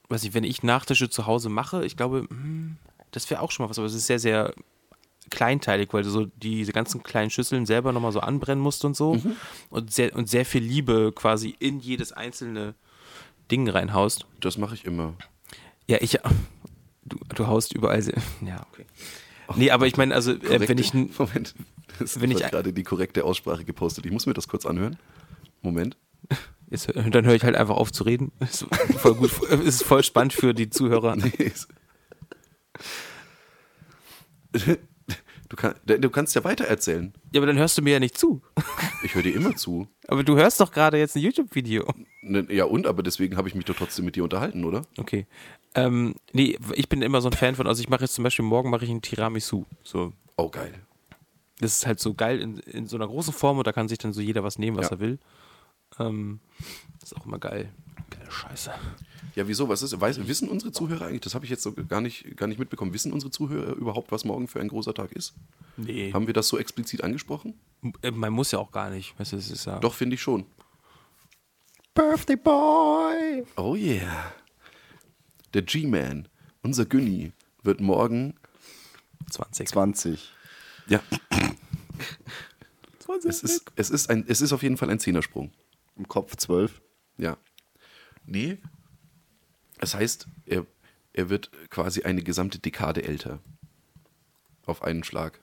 [0.09, 2.77] weiß ich, wenn ich Nachtische zu Hause mache, ich glaube, hm,
[3.11, 4.53] das wäre auch schon mal was, aber es ist sehr, sehr
[5.29, 9.21] kleinteilig, weil du so diese ganzen kleinen Schüsseln selber nochmal so anbrennen musst und so
[9.69, 12.75] und, sehr, und sehr viel Liebe quasi in jedes einzelne
[13.51, 14.25] Ding reinhaust.
[14.39, 15.13] Das mache ich immer.
[15.87, 16.17] Ja, ich,
[17.05, 18.85] du, du haust überall, sehr, ja, okay.
[19.55, 21.53] Nee, aber ich meine, also, äh, wenn ich, Moment.
[21.99, 24.05] Es wenn ich gerade die korrekte Aussprache gepostet.
[24.05, 24.97] Ich muss mir das kurz anhören.
[25.61, 25.97] Moment.
[26.69, 28.31] jetzt, dann höre ich halt einfach auf zu reden.
[28.39, 28.65] Ist
[28.97, 31.15] voll gut, ist voll spannend für die Zuhörer.
[31.15, 31.51] Nee,
[35.53, 37.13] Du, kann, du kannst ja weiter erzählen.
[37.31, 38.41] Ja, aber dann hörst du mir ja nicht zu.
[39.03, 39.87] Ich höre dir immer zu.
[40.07, 41.87] Aber du hörst doch gerade jetzt ein YouTube-Video.
[42.23, 44.81] Ne, Ja, und, aber deswegen habe ich mich doch trotzdem mit dir unterhalten, oder?
[44.97, 45.27] Okay.
[45.75, 48.43] Ähm, nee, ich bin immer so ein Fan von, also ich mache jetzt zum Beispiel
[48.45, 49.65] morgen mache ich ein Tiramisu.
[49.83, 50.11] So.
[50.37, 50.73] Oh, geil.
[51.59, 53.99] Das ist halt so geil in, in so einer großen Form und da kann sich
[53.99, 54.95] dann so jeder was nehmen, was Ja.
[54.95, 55.19] er will.
[55.99, 56.39] Ähm,
[56.99, 57.71] das ist auch immer geil.
[58.09, 58.71] Geile Scheiße.
[59.35, 59.69] Ja, wieso?
[59.69, 59.99] Was ist?
[59.99, 61.21] Weiß, wissen unsere Zuhörer eigentlich?
[61.21, 62.93] Das habe ich jetzt so gar nicht, gar nicht mitbekommen.
[62.93, 65.33] Wissen unsere Zuhörer überhaupt, was morgen für ein großer Tag ist?
[65.77, 66.13] Nee.
[66.13, 67.55] Haben wir das so explizit angesprochen?
[68.01, 69.17] Äh, Man muss ja auch gar nicht.
[69.19, 69.79] Weißt du, es ist ja.
[69.79, 70.45] Doch, finde ich schon.
[71.95, 73.43] Birthday Boy!
[73.55, 74.33] Oh yeah.
[75.53, 76.27] Der G-Man,
[76.63, 78.33] unser Günni, wird morgen.
[79.29, 79.67] 20.
[79.69, 80.31] 20.
[80.87, 81.01] Ja,
[82.99, 83.29] 20.
[83.29, 85.51] es ist, es ist, ein, es ist auf jeden Fall ein Zehnersprung.
[85.95, 86.81] Im Kopf 12.
[87.17, 87.37] Ja.
[88.25, 88.57] Nee.
[89.79, 90.65] Das heißt, er,
[91.13, 93.39] er wird quasi eine gesamte Dekade älter.
[94.65, 95.41] Auf einen Schlag.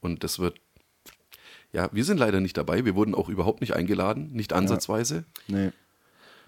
[0.00, 0.60] Und das wird.
[1.72, 2.84] Ja, wir sind leider nicht dabei.
[2.84, 5.70] Wir wurden auch überhaupt nicht eingeladen, nicht ansatzweise, Nee.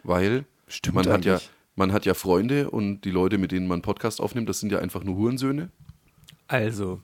[0.03, 1.41] weil Stimmt man hat ja
[1.77, 4.79] man hat ja Freunde und die Leute, mit denen man Podcast aufnimmt, das sind ja
[4.81, 5.71] einfach nur Hurensöhne.
[6.47, 7.01] Also,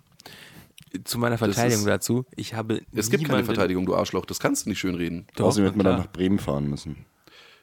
[1.05, 2.83] zu meiner Verteidigung ist- dazu, ich habe.
[2.95, 5.27] Es gibt keine Verteidigung, du Arschloch, das kannst du nicht schönreden.
[5.37, 7.05] Doch, Außerdem hätten wir dann nach Bremen fahren müssen.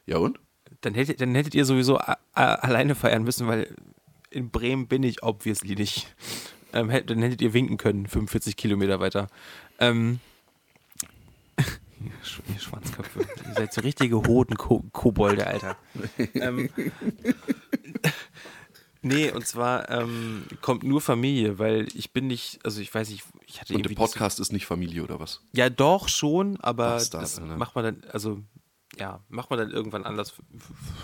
[0.06, 0.38] Ja und?
[0.82, 1.98] Dann hättet, dann hättet ihr sowieso
[2.34, 3.74] alleine feiern müssen, weil
[4.30, 6.14] in Bremen bin ich obviously nicht.
[6.72, 9.28] Ähm, hätt, dann hättet ihr winken können, 45 Kilometer weiter.
[9.78, 10.18] Ähm,
[12.04, 13.20] ihr Schwanzköpfe.
[13.20, 15.76] Ihr seid so richtige Hoden Ko Kobolde, Alter.
[16.34, 16.68] ähm,
[19.04, 23.24] nee, und zwar ähm, kommt nur Familie, weil ich bin nicht, also ich weiß nicht,
[23.46, 25.40] ich hatte Und irgendwie der Podcast ist nicht Familie oder was?
[25.52, 27.56] ja, doch schon, aber Bastard, das Alter.
[27.56, 28.40] macht man dann, also
[28.98, 30.34] ja, macht man dann irgendwann anders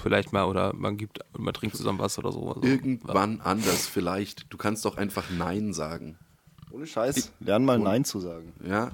[0.02, 2.48] vielleicht mal oder man gibt, man trinkt zusammen was oder so.
[2.48, 4.52] Also, Irgendwann anders vielleicht.
[4.52, 6.18] Du kannst doch einfach Nein sagen.
[6.70, 7.32] Ohne Scheiß.
[7.40, 8.52] Lern mal Nein zu sagen.
[8.64, 8.92] Ja?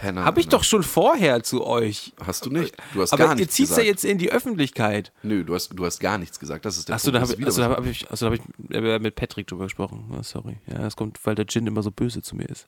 [0.00, 0.24] Penner.
[0.24, 0.50] Habe ich ne?
[0.50, 2.12] doch schon vorher zu euch.
[2.24, 2.76] Hast du nicht.
[2.92, 3.80] Du hast aber gar ihr nichts gesagt.
[3.80, 5.12] ja jetzt in die Öffentlichkeit.
[5.22, 6.64] Nö, du hast, du hast gar nichts gesagt.
[6.64, 9.00] Das ist der Achso, da habe ich, also, da hab ich, also, da hab ich
[9.00, 10.12] mit Patrick drüber gesprochen.
[10.16, 10.58] Oh, sorry.
[10.66, 12.66] Ja, das kommt, weil der Gin immer so böse zu mir ist.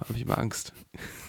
[0.00, 0.72] Habe ich immer Angst.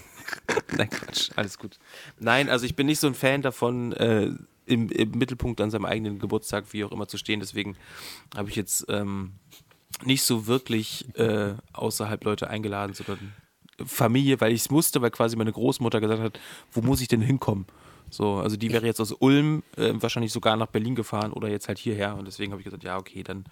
[0.78, 1.80] Nein, Quatsch, alles gut.
[2.20, 4.32] Nein, also ich bin nicht so ein Fan davon, äh,
[4.66, 7.40] im, im Mittelpunkt an seinem eigenen Geburtstag, wie auch immer, zu stehen.
[7.40, 7.76] Deswegen
[8.36, 9.34] habe ich jetzt ähm,
[10.06, 13.34] nicht so wirklich äh, außerhalb Leute eingeladen, sondern
[13.86, 16.40] Familie, weil ich es musste, weil quasi meine Großmutter gesagt hat,
[16.72, 17.66] wo muss ich denn hinkommen?
[18.10, 21.68] So, also die wäre jetzt aus Ulm äh, wahrscheinlich sogar nach Berlin gefahren oder jetzt
[21.68, 22.16] halt hierher.
[22.16, 23.46] Und deswegen habe ich gesagt, ja, okay, dann.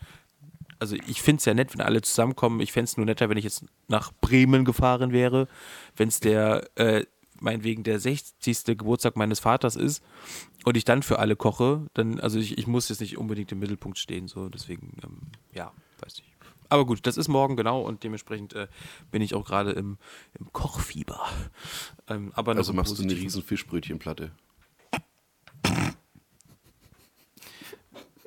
[0.80, 2.60] Also ich finde es ja nett, wenn alle zusammenkommen.
[2.60, 5.48] Ich fände es nur netter, wenn ich jetzt nach Bremen gefahren wäre,
[5.96, 7.06] wenn es der, äh,
[7.40, 8.78] meinetwegen der 60.
[8.78, 10.04] Geburtstag meines Vaters ist
[10.66, 13.60] und ich dann für alle koche, dann, also ich, ich muss jetzt nicht unbedingt im
[13.60, 15.22] Mittelpunkt stehen, so deswegen, ähm,
[15.54, 16.32] ja, weiß nicht.
[16.70, 18.68] Aber gut, das ist morgen genau und dementsprechend äh,
[19.12, 19.98] bin ich auch gerade im,
[20.38, 21.26] im Kochfieber.
[22.08, 24.32] Ähm, aber Also machst du eine riesen Fischbrötchenplatte.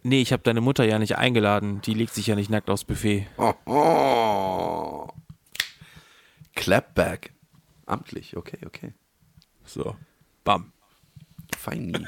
[0.03, 1.83] Nee, ich habe deine Mutter ja nicht eingeladen.
[1.83, 3.27] Die legt sich ja nicht nackt aufs Buffet.
[3.37, 5.09] Oh, oh.
[6.55, 7.35] Clapback.
[7.87, 8.95] Amtlich, okay, okay.
[9.65, 9.97] So.
[10.45, 10.73] Bam.
[11.57, 12.07] Feini.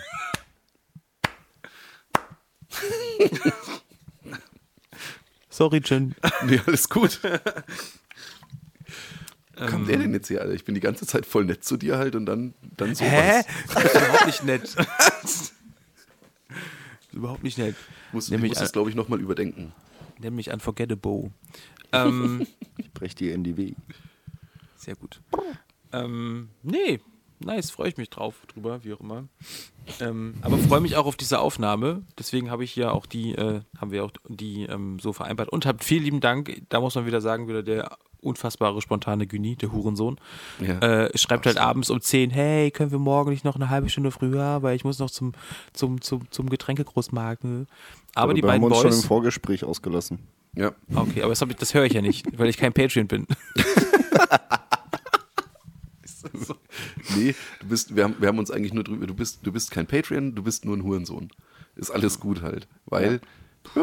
[5.53, 6.15] Sorry, Jen.
[6.47, 7.21] nee, alles gut.
[9.55, 10.55] Wo kam der denn jetzt hier, Alter?
[10.55, 13.11] Ich bin die ganze Zeit voll nett zu dir halt und dann, dann sowas.
[13.13, 13.43] Hä?
[13.75, 14.77] Das ist überhaupt nicht nett.
[15.23, 15.53] Das ist
[17.13, 17.77] überhaupt nicht nett.
[18.13, 19.73] Muss, ich Nämlich muss das, glaube ich, nochmal überdenken.
[20.19, 21.31] Nämlich Unforgettable.
[21.93, 22.47] Ähm,
[22.79, 23.77] Ich brech dir in die Wege.
[24.77, 25.21] sehr gut.
[25.93, 27.01] Ähm, nee,
[27.45, 29.25] nice, freue ich mich drauf drüber, wie auch immer.
[30.01, 32.03] Ähm, aber freue mich auch auf diese Aufnahme.
[32.19, 35.49] Deswegen habe ich ja auch die, äh, haben wir auch die ähm, so vereinbart.
[35.49, 36.63] Und habt vielen lieben Dank.
[36.69, 40.19] Da muss man wieder sagen, wieder der unfassbare spontane Güni, der Hurensohn.
[40.61, 40.79] Ja.
[40.79, 44.11] Äh, schreibt halt abends um 10, hey, können wir morgen nicht noch eine halbe Stunde
[44.13, 45.33] früher, weil ich muss noch zum,
[45.73, 47.45] zum, zum, zum Getränkegroßmarkt.
[47.45, 47.67] ne?
[48.15, 49.05] Aber die beiden haben uns schon im Boys.
[49.05, 50.21] Vorgespräch ausgelassen.
[50.55, 50.73] Ja.
[50.95, 53.27] Okay, aber das, das höre ich ja nicht, weil ich kein Patreon bin.
[57.17, 59.71] Nee, du bist, wir haben, wir haben uns eigentlich nur drüber, du bist, du bist
[59.71, 61.31] kein Patreon, du bist nur ein Hurensohn.
[61.77, 62.69] Ist alles gut halt.
[62.87, 63.21] Weil,
[63.75, 63.83] ja.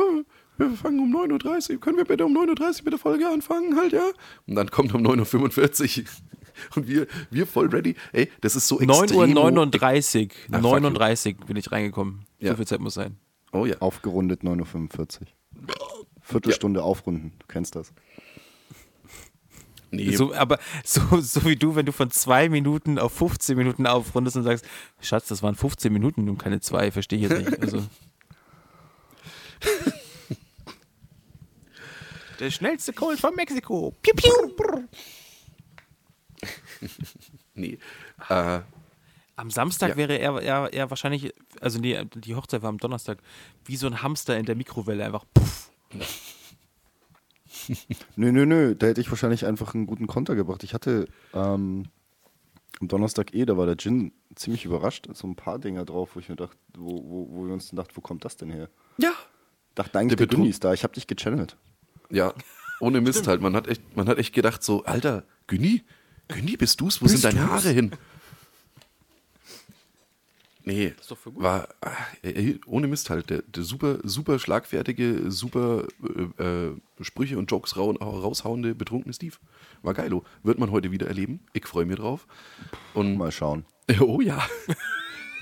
[0.57, 3.75] wir fangen um 9.30 Uhr, können wir bitte um 9.30 Uhr mit der Folge anfangen
[3.75, 4.09] halt, ja?
[4.47, 6.05] Und dann kommt um 9.45 Uhr
[6.75, 7.95] und wir, wir voll ready.
[8.11, 12.25] Ey, das ist so 9 Uhr extrem- 39, Ah, fuck 39 bin ich reingekommen.
[12.39, 12.51] Ja.
[12.51, 13.17] So viel Zeit muss sein.
[13.51, 13.75] Oh ja.
[13.79, 15.27] Aufgerundet 9.45 Uhr.
[16.21, 17.91] Viertelstunde aufrunden, du kennst das.
[19.91, 23.87] Nee, So, aber so, so wie du, wenn du von zwei Minuten auf 15 Minuten
[23.87, 24.65] aufrundest und sagst,
[25.01, 27.61] Schatz, das waren 15 Minuten und keine zwei, verstehe ich jetzt nicht.
[27.61, 27.83] Also.
[32.39, 33.93] Der schnellste Colt von Mexiko.
[34.01, 34.31] Piu, piu.
[37.53, 37.77] nee.
[38.29, 38.59] Äh,
[39.35, 39.97] Am Samstag Ja.
[39.97, 43.17] wäre er, er, er wahrscheinlich, also nee, die Hochzeit war am Donnerstag,
[43.65, 45.25] wie so ein Hamster in der Mikrowelle einfach.
[45.33, 45.69] Puff.
[48.15, 50.63] Nö, nö, nö, da hätte ich wahrscheinlich einfach einen guten Konter gebracht.
[50.63, 51.85] Ich hatte ähm,
[52.79, 55.07] am Donnerstag eh, da war der Gin ziemlich überrascht.
[55.13, 57.77] So ein paar Dinger drauf, wo ich mir dachte, wo, wo, wo wir uns dann
[57.77, 58.69] dachten, wo kommt das denn her?
[58.97, 59.11] ja.
[59.75, 61.55] Dachte eigentlich, Der der, Günni ist da, ich habe dich gechannelt.
[62.09, 62.33] Ja,
[62.81, 63.39] ohne Mist halt.
[63.39, 65.83] Man hat echt, man hat echt gedacht so, Alter, Günni,
[66.27, 67.01] Günni, bist du's?
[67.01, 67.91] Wo sind deine Haare hin?
[70.69, 71.41] Nee, doch für gut.
[71.43, 71.89] war ah,
[72.21, 73.29] ey, ohne Mist halt.
[73.29, 75.85] Der, der super, super schlagfertige, super
[76.37, 79.35] äh, äh, Sprüche und Jokes rau, raushauende, betrunkene Steve.
[79.81, 80.23] War geilo.
[80.43, 81.39] Wird man heute wieder erleben.
[81.53, 82.27] Ich freue mich drauf.
[82.93, 83.65] Und Mal schauen.
[83.99, 84.45] oh ja.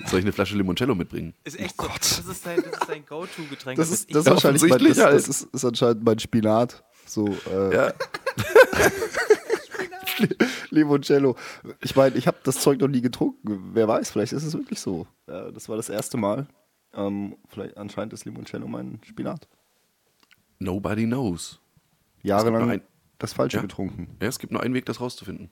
[0.06, 1.34] Soll ich eine Flasche Limoncello mitbringen?
[1.44, 1.88] Ist echt so.
[1.88, 3.76] Das ist dein, das ist dein Go-To-Getränk.
[3.78, 6.84] Das ist, ich- das ist wahrscheinlich mein, das, das ist, ist anscheinend mein Spinat.
[7.04, 7.92] So, äh, Ja.
[10.70, 11.36] Limoncello.
[11.82, 13.70] Ich meine, ich habe das Zeug noch nie getrunken.
[13.72, 15.06] Wer weiß, vielleicht ist es wirklich so.
[15.26, 16.46] Ja, das war das erste Mal.
[16.94, 19.48] Ähm, vielleicht anscheinend ist Limoncello mein Spinat.
[20.58, 21.60] Nobody knows.
[22.22, 22.82] Jahrelang ein-
[23.18, 23.62] das Falsche Ja.
[23.62, 24.16] getrunken.
[24.20, 25.50] Ja, es gibt nur einen Weg, das rauszufinden.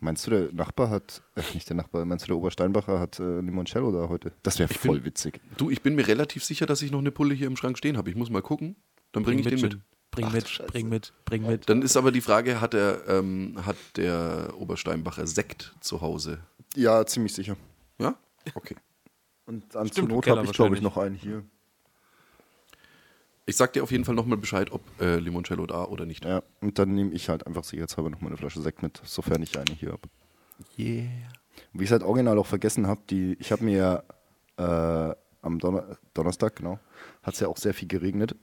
[0.00, 3.40] Meinst du, der Nachbar hat, äh, nicht der Nachbar, meinst du, der Obersteinbacher hat äh,
[3.40, 4.32] Limoncello da heute?
[4.44, 5.40] Das wäre voll witzig.
[5.56, 7.96] Du, ich bin mir relativ sicher, dass ich noch eine Pulle hier im Schrank stehen
[7.96, 8.08] habe.
[8.10, 8.76] Ich muss mal gucken.
[9.10, 9.78] Dann bringe ich den mit.
[10.10, 11.68] Bring Ach, mit, bring mit, bring mit.
[11.68, 16.40] Dann ist aber die Frage, hat, er, ähm, hat der Obersteinbacher Sekt zu Hause?
[16.74, 17.56] Ja, ziemlich sicher.
[17.98, 18.16] Ja?
[18.54, 18.76] Okay.
[19.46, 20.82] Und an Stimmt, zur Not habe ich, glaube ich, wahrscheinlich.
[20.82, 21.44] noch einen hier.
[23.46, 26.26] Ich sag dir auf jeden Fall nochmal Bescheid, ob äh, Limoncello da oder nicht.
[26.26, 29.42] Ja, und dann nehme ich halt einfach sicherheitshalber noch mal eine Flasche Sekt mit, sofern
[29.42, 30.02] ich eine hier habe.
[30.76, 31.08] Yeah.
[31.72, 34.04] Wie ich es halt original auch vergessen habe, die, ich habe mir
[34.58, 36.78] ja äh, am Donner Donnerstag, genau,
[37.22, 38.36] hat es ja auch sehr viel geregnet.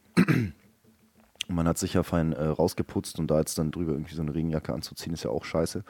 [1.47, 4.21] Und man hat sich ja fein äh, rausgeputzt und da jetzt dann drüber irgendwie so
[4.21, 5.83] eine Regenjacke anzuziehen, ist ja auch scheiße.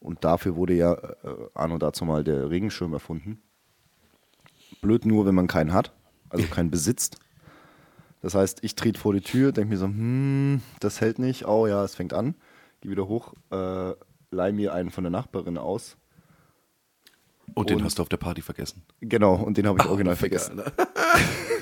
[0.00, 1.08] Und dafür wurde ja äh,
[1.54, 3.40] anno dazu mal der Regenschirm erfunden.
[4.80, 5.92] Blöd nur, wenn man keinen hat,
[6.30, 7.18] also keinen besitzt.
[8.22, 11.46] Das heißt, ich trete vor die Tür, denke mir so, hm, das hält nicht.
[11.46, 12.34] Oh ja, es fängt an.
[12.80, 13.92] Geh wieder hoch, äh,
[14.30, 15.96] leih mir einen von der Nachbarin aus.
[17.54, 18.82] Und den Und- hast du auf der Party vergessen.
[19.00, 20.72] Genau, und den habe ich original Ficker, vergessen.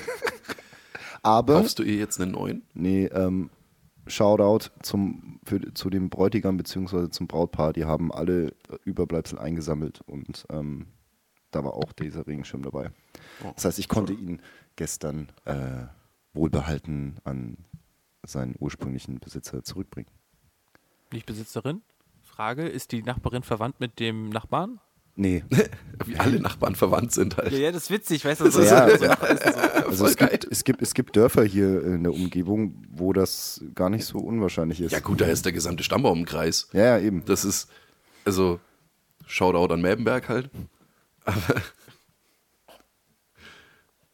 [1.25, 2.61] Aber, Kaufst du ihr jetzt einen neuen?
[2.75, 3.49] nee, ähm,
[4.05, 7.09] Shoutout zum, für, zu dem Bräutigam bzw.
[7.09, 7.73] zum Brautpaar.
[7.73, 8.53] Die haben alle
[8.83, 10.85] Überbleibsel eingesammelt und ähm,
[11.49, 12.91] da war auch dieser Regenschirm dabei.
[13.55, 14.39] Das heißt, ich konnte ihn
[14.75, 15.87] gestern äh,
[16.33, 17.57] wohlbehalten an
[18.23, 20.09] seinen ursprünglichen Besitzer zurückbringen.
[21.11, 21.81] Nicht Besitzerin?
[22.21, 24.79] Frage, ist die Nachbarin verwandt mit dem Nachbarn?
[25.17, 25.43] Nee,
[26.05, 27.53] Wie alle Nachbarn verwandt sind halt.
[27.53, 28.51] Ja, ja, das ist witzig, weißt du?
[28.51, 28.89] So, Ja.
[28.89, 29.05] so so.
[29.87, 33.89] also es gibt, es, gibt, es gibt Dörfer hier in der Umgebung, wo das gar
[33.89, 34.91] nicht so unwahrscheinlich ist.
[34.91, 36.67] Ja gut, da ist der gesamte Stammbaum im Kreis.
[36.73, 37.23] Ja, ja, eben.
[37.25, 37.69] Das ist,
[38.25, 38.59] also,
[39.25, 40.49] Shoutout an Melbenberg halt.
[41.23, 41.39] Aber,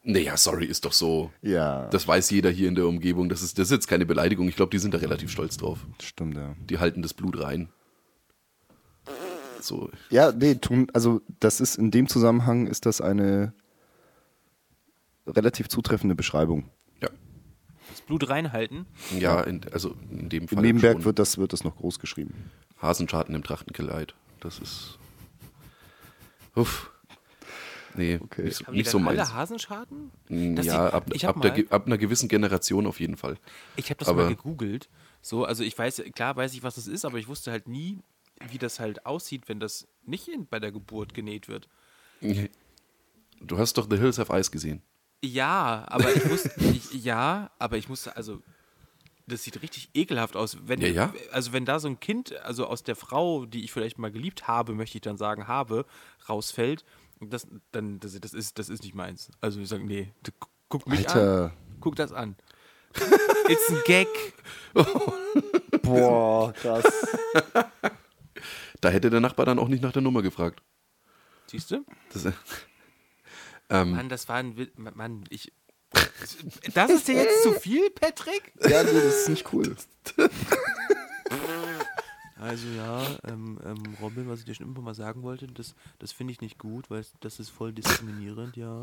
[0.04, 1.32] naja, sorry, ist doch so.
[1.42, 3.28] Ja, Das weiß jeder hier in der Umgebung.
[3.28, 4.48] Das ist, das ist jetzt keine Beleidigung.
[4.48, 5.80] Ich glaube, die sind da relativ stolz drauf.
[6.02, 6.56] stimmt, ja.
[6.70, 7.70] Die halten das Blut rein.
[9.62, 13.54] So, Ja, nee, tun, also das ist in dem Zusammenhang ist das eine
[15.28, 16.70] relativ zutreffende Beschreibung.
[17.02, 17.10] ja.
[17.90, 18.86] Das Blut reinhalten.
[19.20, 20.58] Ja, in, also in dem Fall.
[20.60, 22.50] Im Nebenberg wird das, wird das noch groß geschrieben.
[22.82, 24.16] Hasenschaden im Trachtenkleid.
[24.40, 24.98] Das ist.
[26.56, 26.90] Uff.
[27.96, 28.44] Nee, Okay.
[28.46, 29.20] nicht, Haben die nicht so meins.
[29.20, 30.12] alle Hasenschaden?
[30.30, 33.38] Mm, Das Ja, ab, ab, der, ab einer gewissen Generation auf jeden Fall.
[33.76, 34.90] Ich habe das Aber- mal gegoogelt.
[35.22, 38.00] So, also ich weiß, klar weiß ich, was das ist, aber ich wusste halt nie,
[38.50, 41.68] wie das halt aussieht, wenn das nicht in, bei der Geburt genäht wird.
[43.40, 44.82] Du hast doch The Hills Have Eyes gesehen.
[45.24, 48.42] Ja, aber ich wusste, ich, ja, aber ich musste, also,
[49.28, 50.58] das sieht richtig ekelhaft aus.
[50.64, 51.14] Wenn, Ja, ja.
[51.32, 54.48] Also, wenn da so ein Kind, also aus der Frau, die ich vielleicht mal geliebt
[54.48, 55.86] habe, möchte ich dann sagen, habe,
[56.28, 56.84] rausfällt,
[57.20, 59.30] das, dann, das, das, ist, das ist nicht meins.
[59.42, 60.12] Also, ich sage, nee,
[60.70, 61.18] guck mich an.
[61.18, 61.54] Alter.
[61.80, 62.36] Guck das an.
[63.48, 64.08] It's ein Gag.
[65.82, 66.84] Boah, krass.
[68.82, 70.62] Da hätte der Nachbar dann auch nicht nach der Nummer gefragt.
[71.48, 71.86] Siehst du?
[72.12, 72.26] Das,
[73.70, 74.72] ähm, Mann, das war ein Witz.
[74.78, 75.54] Mann, ich.
[76.74, 78.54] Das ist dir jetzt zu viel, Patrick?
[78.62, 79.76] ja, nee, das ist nicht cool.
[82.42, 86.12] Also ja, ähm, ähm, Robin, was ich dir schon immer mal sagen wollte, das, das
[86.12, 88.82] finde ich nicht gut, weil das ist voll diskriminierend, ja.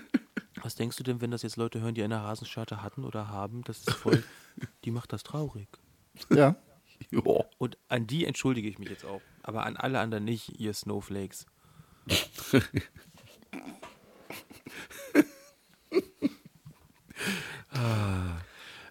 [0.62, 3.62] Was denkst du denn, wenn das jetzt Leute hören, die eine Hasenscharte hatten oder haben?
[3.64, 4.24] Das ist voll,
[4.84, 5.68] die macht das traurig.
[6.30, 6.56] Ja.
[7.10, 7.44] ja.
[7.58, 9.20] Und an die entschuldige ich mich jetzt auch.
[9.42, 11.46] Aber an alle anderen nicht, ihr Snowflakes.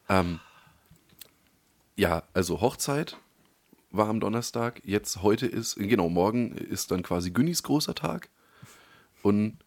[0.10, 0.40] Ähm,
[1.96, 3.18] ja, also Hochzeit
[3.92, 4.82] war am Donnerstag.
[4.86, 8.30] Jetzt heute ist, genau, morgen ist dann quasi Günnis großer Tag.
[9.24, 9.58] Und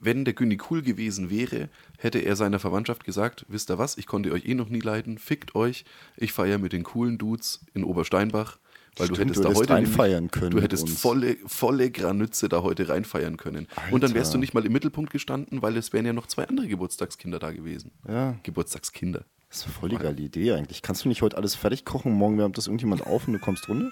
[0.00, 1.68] wenn der Günni cool gewesen wäre,
[1.98, 5.18] hätte er seiner Verwandtschaft gesagt, wisst ihr was, ich konnte euch eh noch nie leiden,
[5.18, 5.84] fickt euch,
[6.16, 8.58] ich feiere mit den coolen Dudes in Obersteinbach,
[8.96, 12.62] weil du Stimmt, hättest du da heute reinfeiern können Du hättest volle, volle Granütze da
[12.62, 13.68] heute reinfeiern können.
[13.90, 14.40] Und dann wärst du Alter.
[14.40, 17.92] nicht mal im Mittelpunkt gestanden, weil es wären ja noch zwei andere Geburtstagskinder da gewesen.
[18.08, 18.36] Ja.
[18.42, 19.24] Geburtstagskinder.
[19.48, 20.82] Das ist eine voll die geile Idee eigentlich.
[20.82, 22.12] Kannst du nicht heute alles fertig kochen?
[22.12, 23.90] Morgen wärmt das irgendjemand auf und du kommst runter?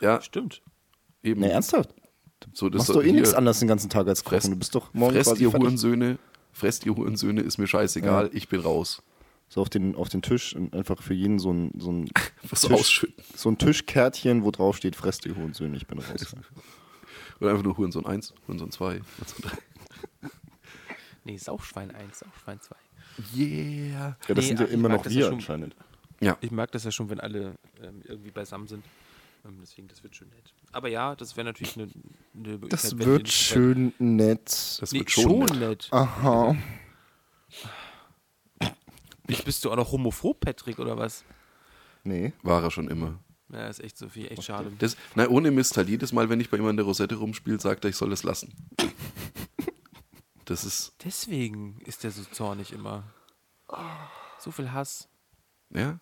[0.00, 0.62] Ja, Stimmt.
[1.22, 1.40] eben.
[1.40, 1.94] Nee, ernsthaft?
[2.52, 4.36] So, das Machst doch eh nichts anderes den ganzen Tag als kochen.
[4.40, 5.64] Fresst, du bist doch morgen fresst quasi ihr fertig.
[5.66, 6.18] Hurensöhne,
[6.52, 9.02] fresst ihr Hurensöhne, ist mir scheißegal, ich bin raus.
[9.48, 12.10] So auf den, auf den Tisch und einfach für jeden so ein, so ein,
[12.50, 13.22] Was Tisch, ausschütten.
[13.36, 16.34] so ein Tischkärtchen, wo drauf steht, fresst ihr Hohensöhne, ich bin raus.
[17.40, 20.28] Oder einfach nur Hurensohn 1, Hurensohn 2, Hurensohn 3.
[21.26, 22.74] Nee, Sauchschwein 1, Sauchschwein 2.
[23.34, 23.46] Yeah.
[23.96, 25.34] Ja, das Nee, sind ja ach, immer noch wir ja schon.
[25.34, 25.74] anscheinend.
[26.20, 28.84] Ja, Ich mag das ja schon, wenn alle ähm, irgendwie beisammen sind.
[29.44, 30.54] Ähm, deswegen, das wird schon nett.
[30.72, 34.78] Aber ja, das wäre natürlich eine, eine Möglichkeit, Das wird nicht- schön nett.
[34.80, 35.58] das Nee, wird schon, schon.
[35.58, 35.60] nett.
[35.60, 35.88] nett.
[35.92, 36.56] Aha.
[39.26, 41.24] Bist, bist du auch noch homophob, Patrick, oder was?
[42.02, 42.32] Nee.
[42.42, 43.18] War er schon immer.
[43.50, 44.70] Ja, ist echt so viel, echt schade.
[44.78, 47.58] Das, nein, ohne Mist, halt jedes Mal, wenn ich bei ihm an der Rosette rumspiele,
[47.60, 48.54] sagt er, ich soll es lassen.
[50.44, 53.04] Das ist, Deswegen ist der so zornig immer.
[54.38, 55.08] So viel Hass.
[55.70, 55.98] ja,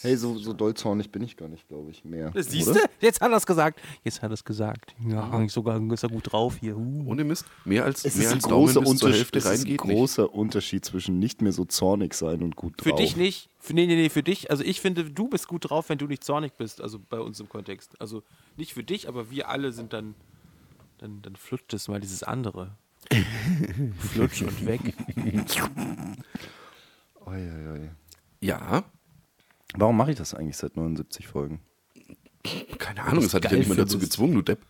[0.00, 2.30] Hey, so, so dollzornig bin ich gar nicht, glaube ich, mehr.
[2.30, 2.78] Das siehst du?
[3.00, 3.80] Jetzt hat er es gesagt.
[4.04, 4.94] Jetzt hat er es gesagt.
[5.08, 6.76] Ja, sogar ist er gut drauf hier.
[6.76, 7.04] Uh.
[7.06, 7.46] ohne Mist.
[7.64, 9.50] Mehr als, Es mehr ist ein als Daumen großer, bis zur Unterschied, Hälfte es ist
[9.50, 9.96] ein geht nicht.
[9.96, 13.00] großer Unterschied zwischen nicht mehr so zornig sein und gut Für drauf.
[13.00, 13.48] dich nicht.
[13.58, 14.50] Für, nee, nee, nee, für dich.
[14.50, 16.80] Also ich finde, du bist gut drauf, wenn du nicht zornig bist.
[16.80, 18.00] Also bei uns im Kontext.
[18.00, 18.22] Also
[18.56, 20.14] nicht für dich, aber wir alle sind dann.
[20.98, 22.76] Dann, dann flutscht es mal dieses andere.
[24.12, 24.80] Flutsch und weg.
[27.26, 27.90] Oi, oi, oi.
[28.40, 28.84] Ja,
[29.76, 31.60] Warum mache ich das eigentlich seit 79 Folgen?
[32.78, 34.66] keine Ahnung, das hat dich ja geil niemand dazu gezwungen, du Depp.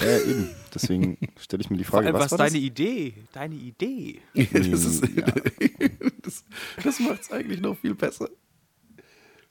[0.00, 0.50] Ja, eben.
[0.74, 2.64] Deswegen stelle ich mir die Vor Frage, allem, was, was war deine das?
[2.64, 3.14] Idee?
[3.32, 4.20] Deine Idee.
[4.34, 5.26] das ist, Ja.
[6.22, 6.44] das,
[6.82, 8.28] das macht es eigentlich noch viel besser.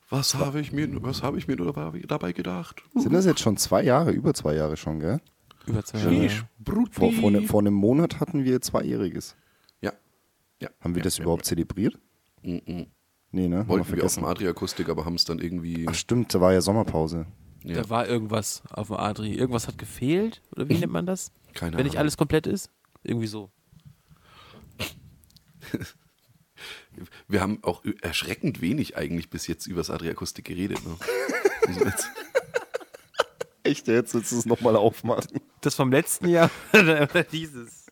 [0.09, 2.81] Was habe ich mir, was habe ich mir nur dabei, dabei gedacht?
[2.95, 5.19] Sind das jetzt schon zwei Jahre, über zwei Jahre schon, gell?
[5.65, 6.91] Über zwei Brutli.
[6.91, 9.35] Vor, vor, ne, vor einem Monat hatten wir Zweijähriges.
[9.81, 9.91] Ja.
[10.61, 10.69] ja.
[10.79, 11.99] Haben wir ja, das ja, überhaupt zelebriert?
[12.41, 12.53] Ja.
[12.53, 12.87] Mm, mm.
[13.31, 13.59] Nee, ne?
[13.59, 14.21] Haben Wollten wir auf vergessen.
[14.21, 15.85] dem Adria-Akustik, aber haben es dann irgendwie.
[15.89, 17.25] Ach stimmt, da war ja Sommerpause.
[17.63, 19.33] Ja, Da war irgendwas auf dem Adri.
[19.33, 20.41] Irgendwas hat gefehlt?
[20.55, 21.31] Oder wie nennt man das?
[21.53, 22.01] keine Wenn nicht Ahnung.
[22.03, 22.69] alles komplett ist?
[23.03, 23.51] Irgendwie so.
[27.27, 30.79] Wir haben auch erschreckend wenig eigentlich bis jetzt über das Adria-Akustik geredet.
[30.85, 30.95] Ne?
[31.85, 32.09] Jetzt-
[33.63, 35.41] Echt, jetzt willst du es nochmal aufmachen?
[35.59, 37.87] Das vom letzten Jahr oder dieses?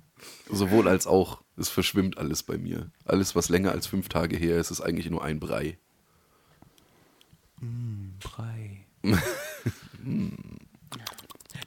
[0.49, 2.91] Sowohl als auch, es verschwimmt alles bei mir.
[3.05, 5.77] Alles, was länger als fünf Tage her ist, ist eigentlich nur ein Brei.
[8.19, 8.85] Brei.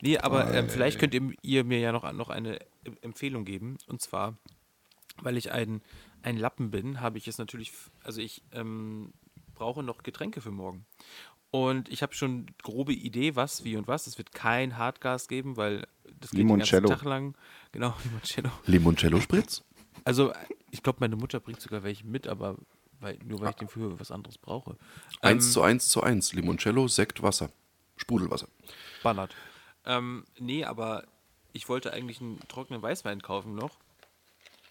[0.03, 3.78] nee, aber ähm, vielleicht könnt ihr, ihr mir ja noch, noch eine Em- Empfehlung geben.
[3.86, 4.36] Und zwar,
[5.22, 5.82] weil ich ein,
[6.22, 7.72] ein Lappen bin, habe ich es natürlich,
[8.03, 9.12] also ich ähm,
[9.55, 10.84] brauche noch Getränke für morgen.
[11.51, 14.07] Und ich habe schon grobe Idee, was, wie und was.
[14.07, 15.86] Es wird kein Hartgas geben, weil
[16.20, 16.89] das geht den ganzen Limoncello.
[16.89, 17.34] Tag lang.
[17.72, 18.51] Genau, Limoncello.
[18.66, 19.64] Limoncello-Spritz?
[20.09, 20.33] Also,
[20.71, 22.57] ich glaube, meine Mutter bringt sogar welche mit, aber
[23.01, 24.77] weil, nur weil ich den für was anderes brauche.
[25.21, 26.33] Eins Ähm, zu eins zu eins.
[26.33, 27.51] Limoncello, Sekt, Wasser.
[27.97, 28.49] Sprudelwasser.
[29.03, 29.35] Ballert.
[29.85, 31.05] Ähm, nee, aber
[31.53, 33.77] ich wollte eigentlich einen trockenen Weißwein kaufen noch.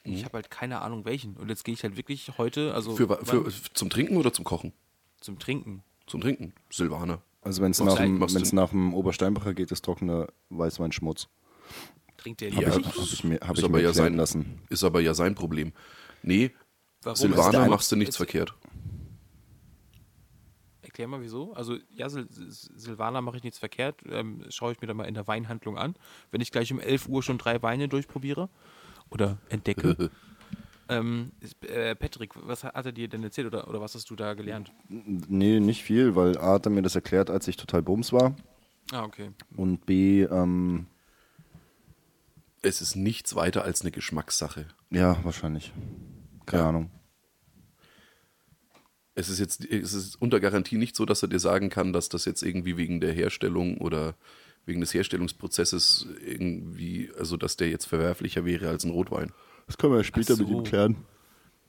[0.05, 1.35] Und Ich habe halt keine Ahnung welchen.
[1.37, 4.73] Und jetzt gehe ich halt wirklich heute, also Für, für, zum Trinken oder zum Kochen?
[5.19, 5.83] zum Trinken.
[6.05, 6.53] Zum Trinken.
[6.69, 7.21] Silvaner.
[7.41, 8.19] Also wenn es nach, dem-
[8.53, 11.27] nach dem Obersteinbacher geht, ist trockener Weißweinschmutz.
[12.35, 12.67] Trinkt Ja, nicht?
[12.67, 14.61] Habe ich, hab ich mir, hab ist ich aber mir ja sein- lassen.
[14.69, 15.71] Ist aber ja sein Problem.
[16.23, 16.51] Nee,
[17.03, 17.15] Warum?
[17.15, 18.53] Silvaner dein- machst du nichts Jetzt- verkehrt.
[20.81, 21.53] Erklär mal wieso.
[21.53, 24.01] Also ja, Sil Sil- Silvaner mache ich nichts verkehrt.
[24.09, 25.95] Ähm, schaue ich mir dann mal in der Weinhandlung an.
[26.31, 28.49] Wenn ich gleich um 11 Uhr schon drei Weine durchprobiere
[29.09, 30.09] oder entdecke.
[30.89, 34.15] ähm, ist, äh, Patrick, was hat er dir denn erzählt oder, oder was hast du
[34.15, 34.71] da gelernt?
[34.89, 38.35] Nee, nicht viel, weil A hat er mir das erklärt, als ich total bums war.
[38.91, 39.31] Ah, okay.
[39.55, 40.87] Und B, ähm,
[42.61, 44.67] Es ist nichts weiter als eine Geschmackssache.
[44.89, 45.71] ja, wahrscheinlich.
[46.45, 46.69] Keine Ja.
[46.69, 46.91] Ahnung.
[49.15, 52.07] Es ist jetzt es ist unter Garantie nicht so, dass er dir sagen kann, dass
[52.09, 54.15] das jetzt irgendwie wegen der Herstellung oder
[54.65, 59.31] wegen des Herstellungsprozesses irgendwie, also dass der jetzt verwerflicher wäre als ein Rotwein.
[59.65, 60.43] Das können wir ja später so.
[60.43, 60.97] mit ihm klären.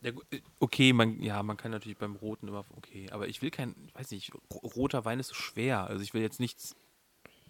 [0.03, 3.51] Ja, äh, okay, man, ja, man kann natürlich beim Roten immer, okay, aber ich will
[3.51, 5.87] kein, ich weiß nicht, ro- roter Wein ist so schwer.
[5.87, 6.77] Also ich will jetzt nichts,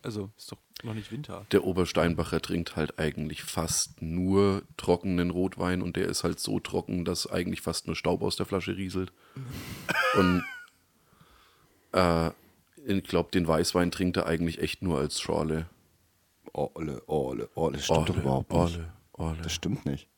[0.03, 1.47] also ist doch noch nicht Winter.
[1.53, 7.05] Der Obersteinbacher trinkt halt eigentlich fast nur trockenen Rotwein und der ist halt so trocken,
[7.05, 9.13] dass eigentlich fast nur Staub aus der Flasche rieselt.
[10.17, 10.45] Und
[11.93, 12.31] äh,
[12.87, 15.67] ich glaube, den Weißwein trinkt er eigentlich echt nur als Schorle.
[16.53, 17.77] Orle, Orle, Orle.
[17.77, 18.61] Das stimmt doch überhaupt nicht.
[18.61, 19.43] Orle, Orle.
[19.43, 20.09] Das stimmt nicht.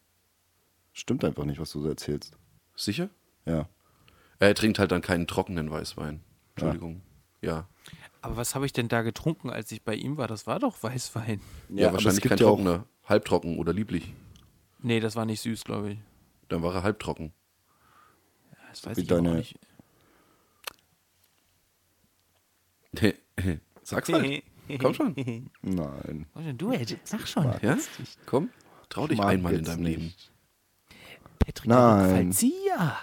[0.92, 2.36] Stimmt einfach nicht, was du so erzählst.
[2.76, 3.10] Sicher?
[3.46, 3.68] Ja.
[4.38, 6.20] Er trinkt halt dann keinen trockenen Weißwein.
[6.54, 7.02] Entschuldigung.
[7.42, 7.68] Ja.
[8.22, 10.28] Aber was habe ich denn da getrunken, als ich bei ihm war?
[10.28, 11.40] Das war doch Weißwein.
[11.70, 12.84] Ja, aber wahrscheinlich kein ja trockener.
[13.04, 14.12] Halbtrocken oder lieblich.
[14.80, 15.98] Nee, das war nicht süß, glaube ich.
[16.48, 17.32] Dann war er halbtrocken.
[18.70, 19.58] Das weiß wie ich deine- auch nicht.
[23.82, 24.42] Sag's halt.
[24.80, 25.50] Komm schon.
[25.62, 26.26] Nein.
[26.34, 26.98] Was denn du, Ed?
[27.04, 27.52] Sag schon.
[27.62, 27.76] Ja?
[28.26, 28.50] Komm.
[28.88, 29.98] Trau dich einmal in deinem nicht.
[29.98, 30.14] Leben.
[31.38, 32.32] Patrick, Nein.
[32.32, 32.96] Fallzieher.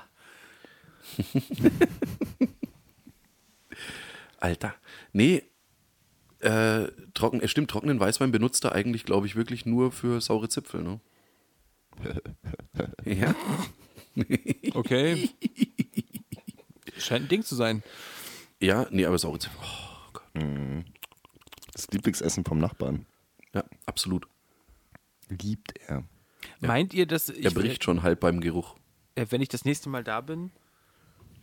[4.37, 4.75] Alter.
[5.13, 5.43] Nee.
[6.39, 10.49] Äh, trocken, es stimmt, trockenen Weißwein benutzt er eigentlich, glaube ich, wirklich nur für saure
[10.49, 10.99] Zipfel, ne?
[13.05, 13.33] ja.
[14.73, 15.29] Okay.
[16.97, 17.83] Scheint ein Ding zu sein.
[18.59, 19.59] Ja, nee, aber saure Zipfel.
[19.63, 20.83] Oh Gott.
[21.73, 23.05] Das Lieblingsessen vom Nachbarn.
[23.53, 24.27] Ja, absolut.
[25.29, 26.03] Liebt er.
[26.59, 28.75] Meint ihr, dass Er bricht schon halb beim Geruch.
[29.15, 30.51] äh, wenn ich das nächste Mal da bin,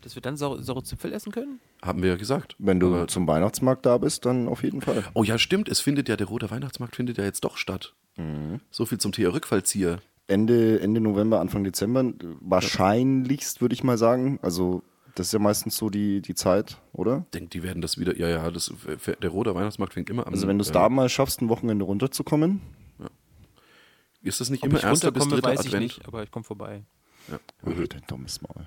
[0.04, 1.60] dass wir dann saure, saure Zipfel essen können?
[1.82, 2.56] Haben wir ja gesagt.
[2.58, 5.04] Wenn du Aber- zum Weihnachtsmarkt da bist, dann auf jeden Fall.
[5.14, 5.68] oh ja, stimmt.
[5.68, 7.94] Es findet ja, der Rote Weihnachtsmarkt findet ja jetzt doch statt.
[8.70, 9.98] So viel zum Thema Rückfallzieher.
[10.28, 14.38] Ende, Ende November, Anfang Dezember, wahrscheinlichst würde ich mal sagen.
[14.40, 14.82] Also,
[15.16, 17.26] das ist ja meistens so die, die Zeit, oder?
[17.34, 18.16] Denkt, die werden das wieder.
[18.16, 18.72] Ja, ja, das,
[19.22, 20.32] der Rote Weihnachtsmarkt fängt immer am.
[20.32, 22.60] Also, wenn du es äh, da mal schaffst, ein Wochenende runterzukommen,
[24.22, 25.82] Ist das nicht Ob immer ich erster bis dritter weiß ich Advent?
[25.82, 26.84] nicht, aber ich komme vorbei.
[27.28, 27.38] Ja.
[27.66, 28.66] oh, dein dummes Maul.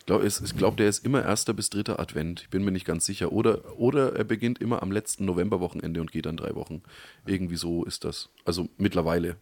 [0.00, 2.42] Ich glaube, glaub, der ist immer erster bis dritter Advent.
[2.42, 3.32] Ich bin mir nicht ganz sicher.
[3.32, 6.82] Oder, oder er beginnt immer am letzten Novemberwochenende und geht dann drei Wochen.
[7.26, 8.30] Irgendwie so ist das.
[8.44, 9.36] Also mittlerweile.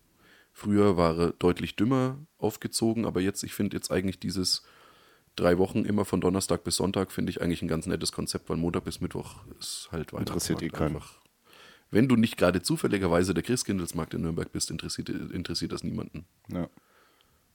[0.52, 4.62] Früher war er deutlich dümmer aufgezogen, aber jetzt, ich finde jetzt eigentlich dieses
[5.34, 8.58] drei Wochen immer von Donnerstag bis Sonntag, finde ich eigentlich ein ganz nettes Konzept, weil
[8.58, 10.96] Montag bis Mittwoch ist halt Interessiert Weihnachtsmarkt eh keinen.
[10.96, 11.18] einfach.
[11.90, 16.68] Wenn du nicht gerade zufälligerweise der Christkindlesmarkt in Nürnberg bist, interessiert, interessiert das niemanden Ja.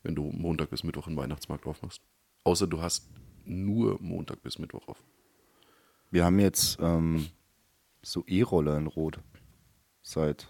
[0.04, 2.02] wenn du Montag bis Mittwoch einen Weihnachtsmarkt aufmachst.
[2.48, 3.10] Außer du hast
[3.44, 5.04] nur Montag bis Mittwoch auf.
[6.12, 7.28] Wir haben jetzt ähm,
[8.02, 9.20] so E-Roller in Rot.
[10.02, 10.48] Seit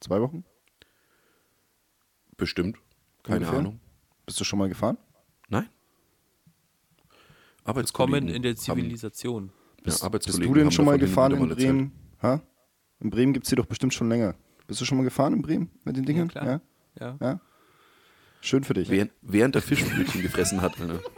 [0.00, 0.44] zwei Wochen?
[2.38, 2.78] Bestimmt.
[3.22, 3.58] Keine Ungefähr?
[3.58, 3.80] Ahnung.
[4.24, 4.96] Bist du schon mal gefahren?
[5.50, 5.68] Nein.
[7.64, 9.52] Arbeitskollegen Kommen in der haben- Zivilisation.
[9.76, 11.48] Ja, Bist, Arbeitskollegen bist du denn haben schon mal gefahren in.
[11.50, 11.92] Bremen?
[12.22, 12.40] Ha?
[13.00, 14.36] In Bremen gibt es die doch bestimmt schon länger.
[14.66, 16.28] Bist du schon mal gefahren in Bremen mit den Dingen?
[16.28, 16.46] klar.
[16.46, 16.60] Ja?
[16.98, 17.18] Ja.
[17.20, 17.40] ja?
[18.40, 18.88] Schön für dich.
[18.88, 20.80] Während, während er Fischbrötchen gefressen hat.
[20.80, 21.00] Alter.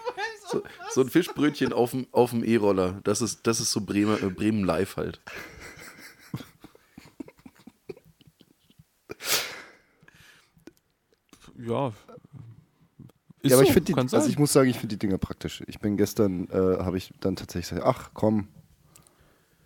[0.50, 3.00] So, so ein Fischbrötchen auf dem, auf dem E-Roller.
[3.04, 5.18] Das ist, das ist so Bremer, äh, Bremen live halt.
[11.58, 11.92] Ja.
[13.40, 14.98] Ist ja, aber ich so, finde kann die, also ich muss sagen, ich finde die
[14.98, 15.62] Dinger praktisch.
[15.66, 18.48] Ich bin gestern, äh, habe ich dann tatsächlich gesagt, ach komm,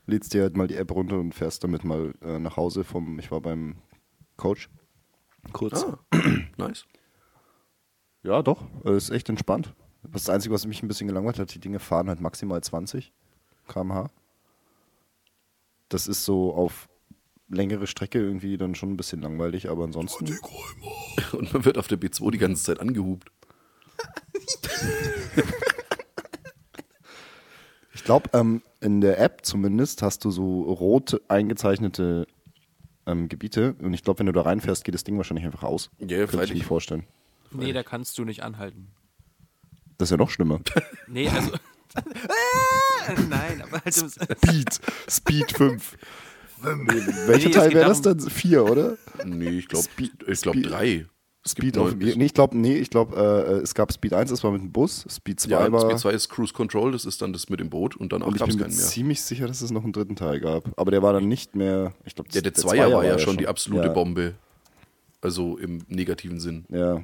[0.07, 3.19] lädst dir halt mal die App runter und fährst damit mal äh, nach Hause vom,
[3.19, 3.77] ich war beim
[4.37, 4.71] Coach.
[5.53, 5.85] Kurz.
[5.85, 5.99] Ah,
[6.57, 6.87] nice.
[8.27, 9.73] Ja, doch, äh, ist echt entspannt.
[10.03, 13.13] Das Einzige, was mich ein bisschen gelangweilt hat, die Dinge fahren halt maximal 20
[13.69, 14.11] km/h.
[15.89, 16.89] Das ist so auf
[17.49, 20.27] längere Strecke irgendwie dann schon ein bisschen langweilig, aber ansonsten.
[21.33, 23.31] Und man wird auf der B2 die ganze Zeit angehupt.
[27.95, 32.27] Ich glaube, ähm, in der App zumindest hast du so rot eingezeichnete
[33.07, 35.91] ähm, Gebiete und ich glaube, wenn du da reinfährst, geht das Ding wahrscheinlich einfach aus.
[35.99, 36.59] Ja, Könnte ich freilich.
[36.59, 37.05] mir vorstellen.
[37.53, 38.89] Nee, da kannst du nicht anhalten.
[39.99, 40.61] Das ist ja noch schlimmer.
[41.09, 41.53] Nee, also
[43.31, 44.81] Nein, aber halt im, Speed.
[45.09, 45.97] Speed 5.
[46.63, 46.69] Nee,
[47.27, 48.19] welcher Nee, Teil wäre das dann?
[48.21, 48.97] 4, oder?
[49.25, 51.07] Nee, ich glaube Speed- ich glaub drei.
[51.47, 51.95] Speed auf.
[51.95, 54.73] Nee, ich glaube, nee, ich glaube, äh, es gab Speed 1, das war mit dem
[54.73, 55.07] Bus.
[55.09, 55.81] Speed 2 Ja, war.
[55.83, 58.35] Speed 2 ist Cruise Control, das ist dann das mit dem Boot und danach ich
[58.39, 58.87] gab es bin mir keinen mehr.
[58.87, 60.69] ziemlich sicher, dass es noch einen dritten Teil gab.
[60.77, 61.93] Aber der war dann nicht mehr.
[62.05, 64.35] Ich glaube, Ja, der Zweier war ja schon die absolute Bombe.
[65.21, 66.67] Also im negativen Sinn.
[66.69, 67.01] Ja.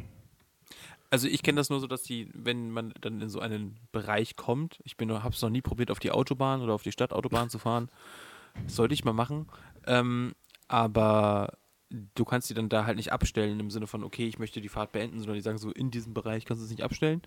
[1.13, 4.35] Also ich kenne das nur so, dass die, wenn man dann in so einen Bereich
[4.35, 7.51] kommt, ich bin, habe es noch nie probiert, auf die Autobahn oder auf die Stadtautobahn
[7.51, 7.91] zu fahren.
[8.65, 9.47] Das sollte ich mal machen.
[9.87, 10.33] Ähm,
[10.69, 11.53] aber
[11.91, 14.71] du kannst die dann da halt nicht abstellen im Sinne von, okay, ich möchte die
[14.71, 17.21] Fahrt beenden, sondern die sagen so, in diesem Bereich kannst du es nicht abstellen,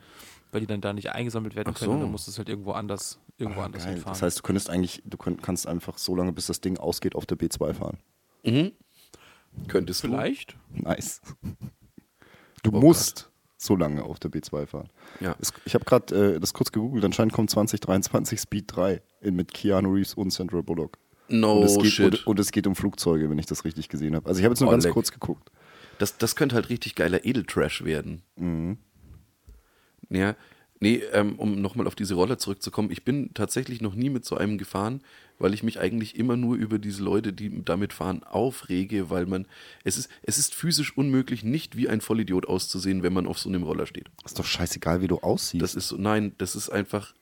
[0.52, 1.94] weil die dann da nicht eingesammelt werden Ach können.
[1.94, 3.94] Und dann musst du es halt irgendwo anders, irgendwo anders Geil.
[3.94, 4.14] hinfahren.
[4.14, 7.14] Das heißt, du könntest eigentlich, du könnt, kannst einfach so lange, bis das Ding ausgeht,
[7.14, 8.00] auf der B2 fahren.
[8.44, 8.72] Mhm.
[9.68, 10.58] Könntest Vielleicht.
[10.72, 11.22] Nice.
[12.64, 13.30] Du Oh musst
[13.66, 14.90] so lange auf der B2 fahren.
[15.20, 15.36] Ja.
[15.40, 19.54] Es, ich habe gerade äh, das kurz gegoogelt, anscheinend kommt 2023 Speed 3 in, mit
[19.54, 20.98] Keanu Reeves und Sandra Bullock.
[21.28, 22.06] No und, es geht, shit.
[22.06, 24.28] und, und es geht um Flugzeuge, wenn ich das richtig gesehen habe.
[24.30, 24.94] Also ich habe jetzt nur Oh, ganz leck.
[24.94, 25.52] kurz geguckt.
[25.98, 28.22] Das, das könnte halt richtig geiler Edeltrash werden.
[28.36, 28.78] Mhm.
[30.10, 30.36] Ja,
[30.80, 34.38] nee, ähm, um nochmal auf diese Roller zurückzukommen, ich bin tatsächlich noch nie mit so
[34.38, 35.02] einem gefahren,
[35.40, 39.48] weil ich mich eigentlich immer nur über diese Leute, die damit fahren, aufrege, weil man,
[39.84, 43.50] es ist, es ist physisch unmöglich, nicht wie ein Vollidiot auszusehen, wenn man auf so
[43.50, 44.10] einem Roller steht.
[44.24, 45.62] Ist doch scheißegal, wie du aussiehst.
[45.62, 47.14] Das ist so, nein, das ist einfach,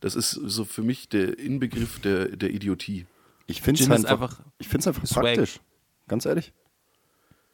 [0.00, 3.06] das ist so für mich der Inbegriff der, der Idiotie.
[3.46, 5.24] ich finde es einfach, einfach ich find's einfach Swag.
[5.24, 5.60] praktisch.
[6.08, 6.52] Ganz ehrlich.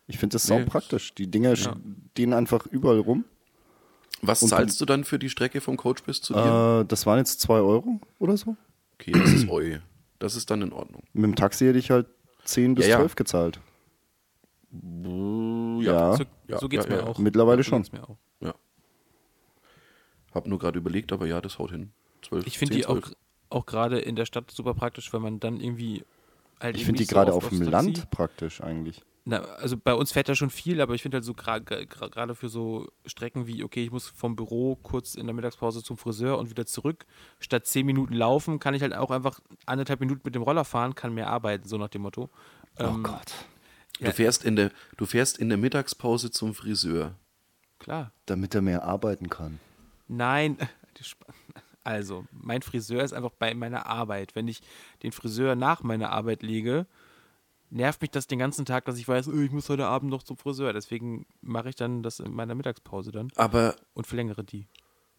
[0.07, 0.67] Ich finde das sau Nee.
[0.67, 1.15] praktisch.
[1.15, 3.25] Die Dinger stehen einfach überall rum.
[4.23, 6.81] Was Und zahlst du dann für die Strecke vom Coach bis zu dir?
[6.83, 8.57] Äh, das waren jetzt 2 Euro oder so.
[8.95, 9.79] Okay, das ist eu.
[10.19, 11.03] Das ist dann in Ordnung.
[11.13, 12.07] Mit dem Taxi hätte ich halt
[12.45, 12.97] 10 bis Ja, ja.
[12.99, 13.61] 12 gezahlt.
[14.73, 17.07] Ja, So, Ja, so geht's ja, mir ja.
[17.07, 17.19] auch.
[17.19, 17.87] Mittlerweile so schon.
[17.93, 18.17] mir auch.
[18.41, 18.55] Ja.
[20.35, 21.93] Hab nur gerade überlegt, aber ja, das haut hin.
[22.23, 23.17] 12, Ich finde 10, die auch, 12.
[23.51, 26.05] auch gerade in der Stadt super praktisch, weil man dann irgendwie
[26.61, 29.03] halt ich finde die so gerade oft auf dem Land praktisch eigentlich.
[29.29, 31.85] Na, also bei uns fährt ja schon viel, aber ich finde halt so gra- gra-
[31.85, 35.83] gra- gerade für so Strecken wie, okay, ich muss vom Büro kurz in der Mittagspause
[35.83, 37.07] zum Friseur und wieder zurück.
[37.41, 40.95] Statt zehn Minuten laufen, kann ich halt auch einfach anderthalb Minuten mit dem Roller fahren,
[40.95, 42.31] kann mehr arbeiten, so nach dem Motto.
[42.79, 43.05] Ähm,
[43.99, 47.17] Du fährst in der, du fährst in der Mittagspause zum Friseur.
[47.81, 48.13] Klar.
[48.27, 49.59] Damit er mehr arbeiten kann.
[50.07, 50.57] Nein,
[51.83, 54.37] also mein Friseur ist einfach bei meiner Arbeit.
[54.37, 54.61] Wenn ich
[55.03, 56.87] den Friseur nach meiner Arbeit lege,
[57.71, 60.23] nervt mich das den ganzen Tag, dass ich weiß, oh, ich muss heute Abend noch
[60.23, 60.73] zum Friseur.
[60.73, 64.67] Deswegen mache ich dann das in meiner Mittagspause dann Aber und verlängere die.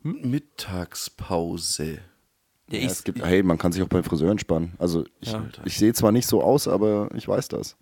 [0.03, 1.99] Mittagspause.
[2.69, 4.73] Ja, Ja, es gibt, hey, man kann sich auch beim Friseur entspannen.
[4.77, 5.45] Also ich, Ja.
[5.65, 7.77] ich sehe zwar nicht so aus, aber ich weiß das.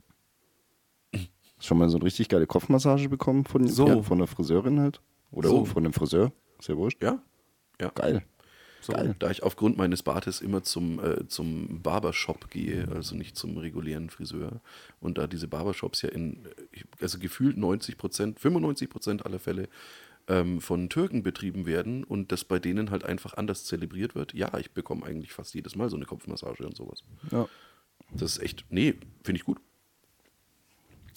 [1.59, 3.88] Schon mal so eine richtig geile Kopfmassage bekommen von, So.
[3.88, 5.01] ja, von der Friseurin halt?
[5.32, 5.66] Oder So.
[5.66, 6.32] von dem Friseur?
[6.59, 7.01] Ist ja wurscht.
[7.01, 7.22] Ja?
[7.80, 7.89] Ja.
[7.95, 8.24] Geil.
[8.86, 9.15] So, geil.
[9.19, 14.09] Da ich aufgrund meines Bartes immer zum, äh, zum Barbershop gehe, also nicht zum regulären
[14.09, 14.61] Friseur,
[14.99, 16.49] und da diese Barbershops ja in, äh,
[17.01, 19.67] also gefühlt 90 Prozent, 95 Prozent aller Fälle
[20.27, 24.57] ähm, von Türken betrieben werden und das bei denen halt einfach anders zelebriert wird, ja,
[24.57, 27.03] ich bekomme eigentlich fast jedes Mal so eine Kopfmassage und sowas.
[27.31, 27.47] Ja.
[28.11, 29.59] Das ist echt, nee, finde ich gut.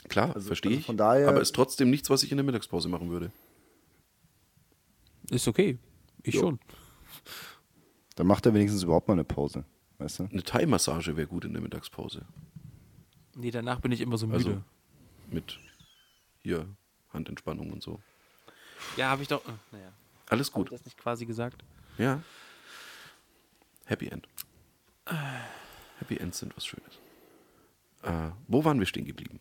[0.08, 2.88] Klar, verstehe also ich, von daher- aber ist trotzdem nichts, was ich in der Mittagspause
[2.88, 3.30] machen würde.
[5.30, 5.78] ist okay.
[6.22, 6.40] Ich Ja.
[6.40, 6.58] schon.
[8.18, 9.64] Dann macht er wenigstens überhaupt mal eine Pause.
[9.98, 10.24] Weißt du?
[10.24, 12.26] Eine Thai-Massage wäre gut in der Mittagspause.
[13.36, 14.38] Nee, danach bin ich immer so müde.
[14.38, 14.62] Also
[15.30, 15.56] mit
[16.42, 16.66] hier
[17.12, 18.00] Handentspannung und so.
[18.96, 19.46] ja, habe ich doch.
[19.46, 19.92] äh, Naja.
[20.26, 20.72] Alles Habe ich gut.
[20.72, 21.62] das nicht quasi gesagt?
[21.96, 22.20] Ja.
[23.86, 24.26] Happy End.
[26.00, 26.98] Happy Ends sind was Schönes.
[28.02, 29.38] Äh, wo waren wir stehen geblieben?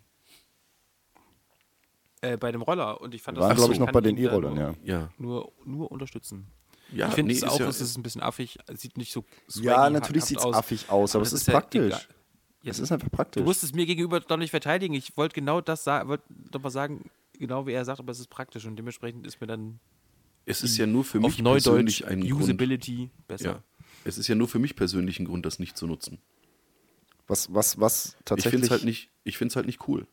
[2.21, 3.01] Äh, bei dem Roller.
[3.01, 4.75] Und ich fand Wir waren, das glaube ich, noch bei den E-Rollern, ja.
[4.83, 5.09] Ja.
[5.17, 6.51] Nur, nur unterstützen.
[6.93, 8.97] Ja, ich finde nee, es ist auch, ja- es ist ein bisschen affig, es sieht
[8.97, 9.25] nicht so
[9.61, 11.85] Ja, natürlich sieht es affig aus, aber es das ist ja praktisch.
[11.87, 12.01] egal.
[12.63, 13.41] Ja, Es ist einfach praktisch.
[13.41, 14.93] Du musst es mir gegenüber doch nicht verteidigen.
[14.93, 18.19] Ich wollte genau das sagen, wollte doch mal sagen, genau wie er sagt, aber es
[18.19, 19.79] ist praktisch und dementsprechend ist mir dann
[20.45, 22.43] Es ist ja nur für mich persönlich ein Grund.
[22.43, 23.45] Usability besser.
[23.45, 23.63] Ja.
[24.05, 26.19] Es ist ja nur für mich persönlich ein Grund, das nicht zu nutzen.
[27.27, 30.07] was, was, was Ich finde tatsächlich es halt nicht, ich find's halt nicht cool.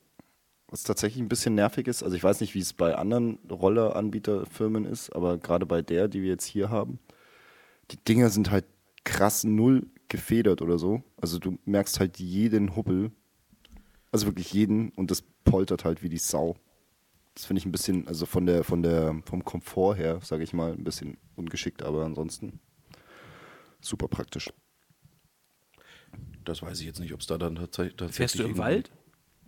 [0.75, 4.85] Was tatsächlich ein bisschen nervig ist, also ich weiß nicht, wie es bei anderen Rolleranbieterfirmen
[4.87, 6.99] ist, aber gerade bei der, die wir jetzt hier haben,
[7.93, 8.65] die Dinger sind halt
[9.05, 11.05] krass null gefedert oder so.
[11.17, 13.13] Also du merkst halt jeden Hubbel,
[14.11, 16.57] also wirklich jeden und das poltert halt wie die Sau.
[17.37, 20.53] Das finde ich ein bisschen, also von der, von der, vom Komfort her, sage ich
[20.53, 22.59] mal, ein bisschen ungeschickt, aber ansonsten
[23.81, 24.53] super praktisch.
[26.45, 28.17] Das weiß ich jetzt nicht, ob es da dann tats- tatsächlich.
[28.17, 28.91] Fährst du im Wald?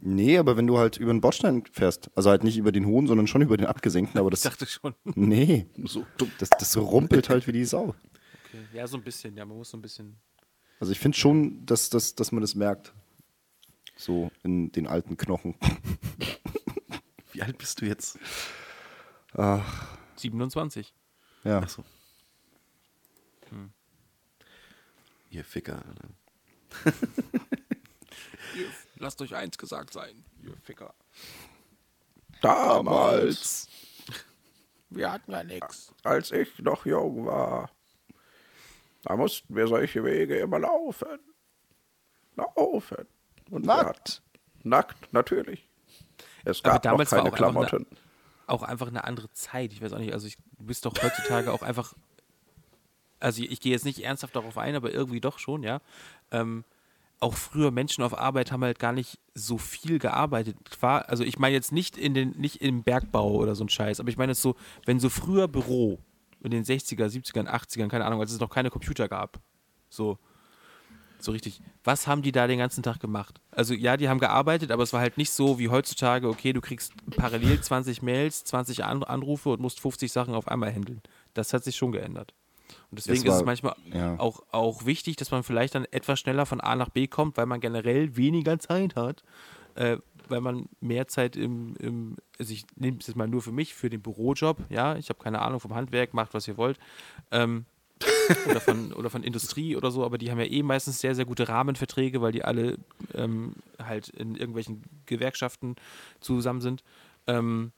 [0.00, 3.06] Nee, aber wenn du halt über den Bordstein fährst, also halt nicht über den hohen,
[3.06, 4.94] sondern schon über den abgesenkten, aber Ich das, dachte schon.
[5.14, 6.30] nee, So dumm.
[6.38, 7.94] Das, das rumpelt halt wie die Sau.
[8.48, 8.62] Okay.
[8.72, 9.36] Ja, so ein bisschen.
[9.36, 10.16] Ja, man muss so ein bisschen.
[10.78, 12.92] Also ich finde schon, dass, dass, dass man das merkt.
[13.96, 15.54] So in den alten Knochen.
[17.32, 18.18] Wie alt bist du jetzt?
[20.16, 20.94] 27.
[21.44, 21.60] Ja.
[21.60, 21.84] Achso.
[25.30, 25.82] Ihr Ficker.
[28.98, 30.94] Lasst euch eins gesagt sein, ihr Ficker.
[32.40, 33.68] Damals,
[34.90, 35.92] Wir hatten ja nichts.
[36.02, 37.70] als ich noch jung war,
[39.04, 41.18] da mussten wir solche Wege immer laufen.
[42.36, 43.06] Laufen.
[43.50, 44.20] Und hatten-
[44.64, 45.68] Nackt, natürlich.
[46.44, 47.96] Es gab noch damals war keine auch einfach eine- Klamotten.
[48.48, 49.72] Auch einfach eine andere Zeit.
[49.72, 51.94] Ich weiß auch nicht, also ich, du bist doch heutzutage auch einfach.
[53.18, 55.80] Also ich, ich gehe jetzt nicht ernsthaft darauf ein, aber irgendwie doch schon, ja.
[56.30, 56.64] Ähm,
[57.20, 60.56] auch früher Menschen auf Arbeit haben halt gar nicht so viel gearbeitet.
[60.80, 64.00] War, also ich meine jetzt nicht in den, nicht im Bergbau oder so ein Scheiß,
[64.00, 64.54] aber ich meine jetzt so,
[64.84, 65.98] wenn so früher Büro
[66.42, 69.40] in den 60er, 70ern, 80ern, keine Ahnung, als es noch keine Computer gab.
[69.88, 70.18] So,
[71.18, 71.62] so richtig.
[71.84, 73.40] Was haben die da den ganzen Tag gemacht?
[73.50, 76.60] Also ja, die haben gearbeitet, aber es war halt nicht so wie heutzutage, okay, du
[76.60, 81.00] kriegst parallel 20 Mails, 20 An Anrufe und musst 50 Sachen auf einmal handeln.
[81.32, 82.34] Das hat sich schon geändert.
[82.90, 84.18] Und deswegen Das ist es war- manchmal ja.
[84.18, 87.46] auch, auch wichtig, dass man vielleicht dann etwas schneller von A nach B kommt, weil
[87.46, 89.22] man generell weniger Zeit hat,
[89.74, 93.52] äh, weil man mehr Zeit im, im also ich nehme es jetzt mal nur für
[93.52, 96.78] mich, für den Bürojob, ja, ich habe keine Ahnung vom Handwerk, macht was ihr wollt,
[97.30, 97.64] ähm,
[98.50, 101.24] oder, von, oder von Industrie oder so, aber die haben ja eh meistens sehr, sehr
[101.24, 102.76] gute Rahmenverträge, weil die alle
[103.14, 105.76] ähm, halt in irgendwelchen Gewerkschaften
[106.20, 106.82] zusammen sind.
[107.26, 107.72] Ähm,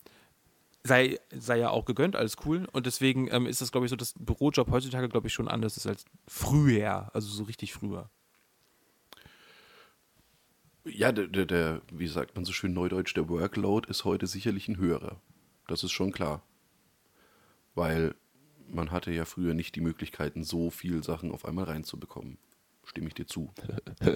[0.85, 2.67] sei, sei ja auch gegönnt, alles cool.
[2.73, 5.77] Und deswegen ähm, ist das, glaube ich, so, dass Bürojob heutzutage, glaube ich, schon anders
[5.77, 8.11] ist als früher, also so richtig früher.
[10.85, 14.69] Ja, der, der, der, wie sagt man so schön neudeutsch, der Workload ist heute sicherlich
[14.69, 15.21] ein höherer.
[15.67, 16.43] Das ist schon klar.
[17.75, 18.15] Weil
[18.69, 22.39] man hatte ja früher nicht die Möglichkeiten, so viel Sachen auf einmal reinzubekommen.
[22.85, 23.53] Stimme ich dir zu.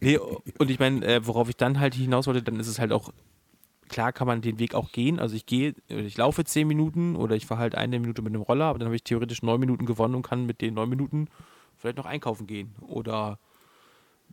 [0.00, 2.90] Nee, und ich meine, äh, worauf ich dann halt hinaus wollte, dann ist es halt
[2.90, 3.12] auch,
[3.90, 5.18] klar kann man den Weg auch gehen.
[5.18, 8.40] Also ich gehe, ich laufe zehn Minuten oder ich fahre halt eine Minute mit dem
[8.40, 11.28] Roller, aber dann habe ich theoretisch neun Minuten gewonnen und kann mit den neun Minuten
[11.76, 13.38] vielleicht noch einkaufen gehen oder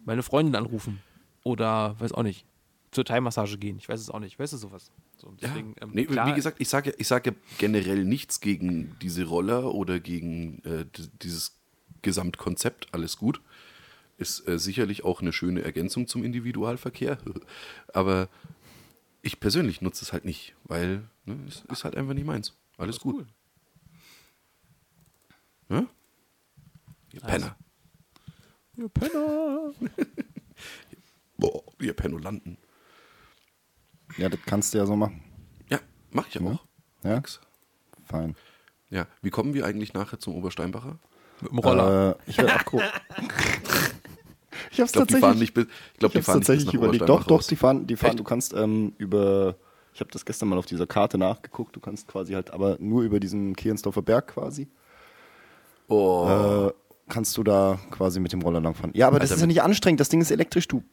[0.05, 1.01] meine Freundin anrufen
[1.43, 2.45] oder weiß auch nicht,
[2.91, 3.77] zur Thai-Massage gehen.
[3.77, 4.39] Ich weiß es auch nicht.
[4.39, 4.91] Weißt du sowas?
[5.17, 9.25] So, deswegen, ähm, nee, wie gesagt, ich sage ich sag ja generell nichts gegen diese
[9.25, 10.85] Roller oder gegen äh,
[11.21, 11.57] dieses
[12.01, 12.93] Gesamtkonzept.
[12.93, 13.41] Alles gut.
[14.17, 17.17] Ist äh, sicherlich auch eine schöne Ergänzung zum Individualverkehr.
[17.93, 18.29] Aber
[19.21, 22.55] ich persönlich nutze es halt nicht, weil ne, es ist halt einfach nicht meins.
[22.77, 23.27] Alles gut.
[25.69, 25.87] Ne?
[27.13, 27.55] Ihr Penner.
[28.75, 29.73] Ja, Penner.
[31.37, 32.57] Boah, ihr Pennolanten.
[34.17, 35.23] Ja, das kannst du ja so machen.
[35.69, 35.79] Ja,
[36.11, 36.63] mach ich ja auch.
[37.03, 37.39] Ja, Nix.
[38.05, 38.35] fein.
[38.89, 40.97] Ja, wie kommen wir eigentlich nachher zum Obersteinbacher?
[41.41, 42.17] Mit dem Roller.
[42.19, 42.91] Äh, ich werde abgeholt.
[44.71, 46.47] ich hab's Ich glaube, die fahren nicht bis, ich glaub, ich die fahren nicht bis
[46.47, 47.09] tatsächlich nach überlegt.
[47.09, 48.11] Doch, doch, die fahren, die fahren.
[48.11, 48.19] Echt?
[48.19, 49.55] Du kannst ähm, über.
[49.93, 51.75] Ich habe das gestern mal auf dieser Karte nachgeguckt.
[51.75, 54.67] Du kannst quasi halt, aber nur über diesen Kehrensdorfer Berg quasi.
[55.87, 56.67] Oh.
[56.69, 56.73] Äh,
[57.09, 58.91] kannst du da quasi mit dem Roller langfahren.
[58.93, 59.99] Ja, aber das Alter, ist ja nicht anstrengend.
[59.99, 60.83] Das Ding ist elektrisch, du.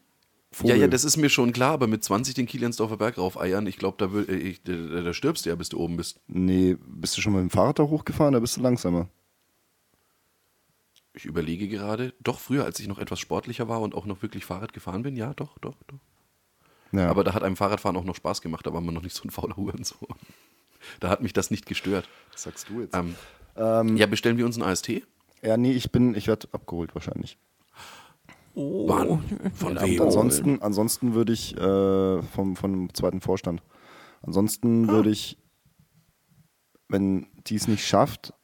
[0.53, 0.77] Vogel.
[0.77, 3.77] Ja, ja, das ist mir schon klar, aber mit 20 den Kiliansdorfer Berg raufeiern, ich
[3.77, 6.21] glaube, da, äh, ich- da, da, da stirbst du ja, bis du oben bist.
[6.29, 8.35] Nee, bist du schon mit dem Fahrrad da hochgefahren?
[8.35, 9.09] Da bist du langsamer.
[11.15, 14.45] Ich überlege gerade, doch früher, als ich noch etwas sportlicher war und auch noch wirklich
[14.45, 16.01] Fahrrad gefahren bin, ja, doch, doch, doch.
[16.93, 17.09] Ja.
[17.09, 19.25] Aber da hat einem Fahrradfahren auch noch Spaß gemacht, da war man noch nicht so
[19.25, 20.09] ein fauler Hurensohn.
[21.01, 22.07] Da hat mich das nicht gestört.
[22.31, 22.95] was sagst du jetzt?
[22.95, 23.15] Ähm,
[23.57, 24.91] Ähm, ja, bestellen wir uns einen AST?
[25.43, 27.39] ja, nee, ich bin, ich werde abgeholt wahrscheinlich.
[28.55, 28.87] Oh.
[28.87, 29.23] Wann?
[29.55, 30.03] Von wem?
[30.03, 33.63] ansonsten, ansonsten würde ich äh, vom, vom zweiten Vorstand.
[34.21, 35.39] Ansonsten würde ich,
[36.89, 38.35] wenn die es nicht schafft,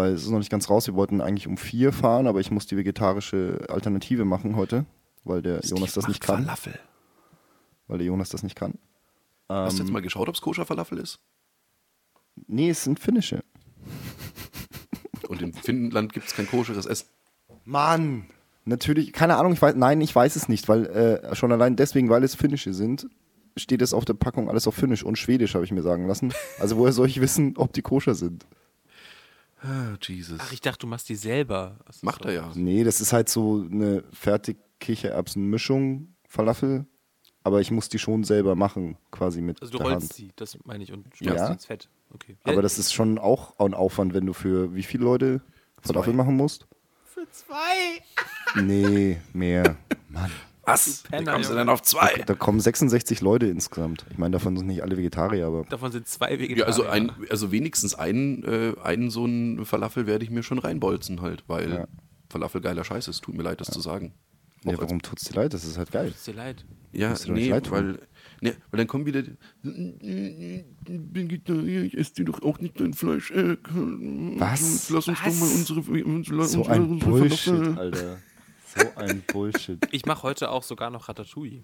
[0.00, 2.50] weil es ist noch nicht ganz raus, wir wollten eigentlich um vier fahren, aber ich
[2.50, 4.86] muss die vegetarische Alternative machen heute,
[5.24, 6.44] weil der Jonas das nicht kann.
[6.44, 6.78] Falafel.
[7.86, 8.78] Weil der Jonas das nicht kann.
[9.48, 9.76] Hast Ähm.
[9.76, 11.18] du jetzt mal geschaut, ob es koscher Falafel ist?
[12.46, 13.44] Nee, es sind finnische.
[15.28, 17.08] Und in Finnland gibt es kein koscheres Essen.
[17.64, 18.24] Mann!
[18.64, 22.08] Natürlich, keine Ahnung, ich weiß, nein, ich weiß es nicht, weil äh, schon allein deswegen,
[22.08, 23.06] weil es finnische sind,
[23.54, 26.32] steht es auf der Packung alles auf Finnisch und Schwedisch, habe ich mir sagen lassen.
[26.58, 28.46] Also woher soll ich wissen, ob die koscher sind?
[29.62, 30.38] Ah, Jesus.
[30.40, 31.78] Ach, ich dachte, du machst die selber.
[31.90, 32.06] So.
[32.06, 32.52] Macht er ja.
[32.54, 36.86] Nee, das ist halt so eine fertig Kichererbsen-Mischung, Falafel,
[37.42, 40.12] aber ich muss die schon selber machen, quasi mit Also du der rollst Hand.
[40.14, 41.32] sie, das meine ich, und Ja.
[41.32, 41.88] schmeißt sie ins Fett.
[42.14, 42.36] Okay.
[42.44, 45.40] Aber das ist schon auch ein Aufwand, wenn du für wie viele Leute
[45.82, 46.66] Falafel machen musst?
[47.04, 48.02] für zwei.
[48.62, 49.76] Nee, mehr.
[50.08, 50.30] Mann.
[50.64, 51.04] Was?
[51.04, 52.22] Wie Penner, kommst du denn auf zwei?
[52.26, 54.04] Da kommen 66 Leute insgesamt.
[54.10, 56.58] Ich meine, davon sind nicht alle Vegetarier, aber Davon sind zwei Vegetarier.
[56.58, 60.58] Ja, also, ein, also wenigstens einen, äh, einen so einen Falafel werde ich mir schon
[60.58, 61.86] reinbolzen halt, weil Ja.
[62.28, 63.22] Falafel geiler Scheiß ist.
[63.22, 64.12] Tut mir leid, das zu sagen.
[64.64, 65.54] ja, warum tut's dir leid?
[65.54, 66.12] Das ist halt geil.
[66.12, 66.64] Tut dir leid.
[66.92, 68.00] Ja, nee, leid weil,
[68.40, 69.36] nee, weil dann kommen wieder, die,
[71.86, 73.30] ich esse dir doch auch nicht dein Fleisch.
[73.30, 73.56] Äh,
[74.38, 74.90] Was?
[74.90, 78.18] Lass uns doch mal unsere, unsere, So unsere, ein unsere Bullshit, Falafel- Alter.
[78.74, 79.78] So ein Bullshit.
[79.90, 81.62] Ich mache heute auch sogar noch Ratatouille.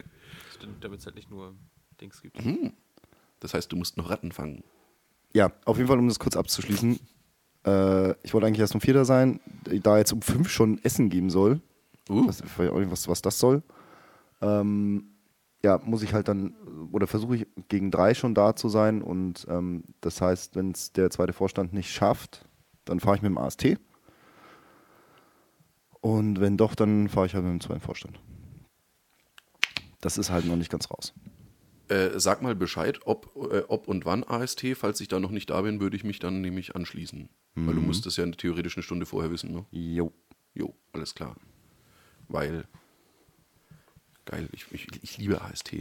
[0.81, 1.55] Damit es halt nicht nur
[2.01, 2.39] Dings gibt.
[3.41, 4.65] Das heißt, du musst noch Ratten fangen.
[5.33, 6.99] Ja, auf jeden Fall, um das kurz abzuschließen.
[7.67, 9.41] Äh, ich wollte eigentlich erst um vier da sein,
[9.83, 11.61] da jetzt um fünf schon Essen geben soll.
[12.09, 12.27] Uh.
[12.27, 13.63] Das, ich weiß auch nicht, was, was das soll.
[14.41, 15.11] Ähm,
[15.63, 16.55] ja, muss ich halt dann,
[16.93, 19.03] oder versuche ich gegen drei schon da zu sein.
[19.03, 22.47] Und ähm, das heißt, wenn es der zweite Vorstand nicht schafft,
[22.85, 23.77] dann fahre ich mit dem AST.
[26.07, 28.21] Und wenn doch, dann fahre ich halt mit dem zweiten Vorstand.
[30.01, 31.13] Das ist halt noch nicht ganz raus.
[31.89, 34.65] Äh, sag mal Bescheid, ob, äh, ob und wann AST.
[34.77, 37.29] Falls ich da noch nicht da bin, würde ich mich dann nämlich anschließen.
[37.57, 39.65] Weil du musst es ja theoretisch eine Stunde vorher wissen, ne?
[39.73, 40.13] Jo.
[40.55, 41.35] Jo, alles klar.
[42.29, 42.67] Weil,
[44.27, 45.75] geil, ich, ich, ich liebe AST.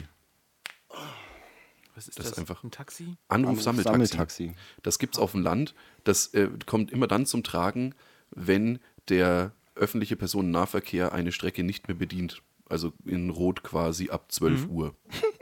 [1.93, 2.31] Was ist Das das?
[2.33, 3.15] ist einfach- ein Taxi?
[3.27, 4.05] Anruf-Sammeltaxi.
[4.07, 4.53] Sammeltaxi.
[4.83, 5.75] Das gibt's auf dem Land.
[6.03, 7.93] Das äh, kommt immer dann zum Tragen,
[8.31, 12.41] wenn der öffentliche Personennahverkehr eine Strecke nicht mehr bedient.
[12.67, 14.95] Also in Rot quasi ab 12 Uhr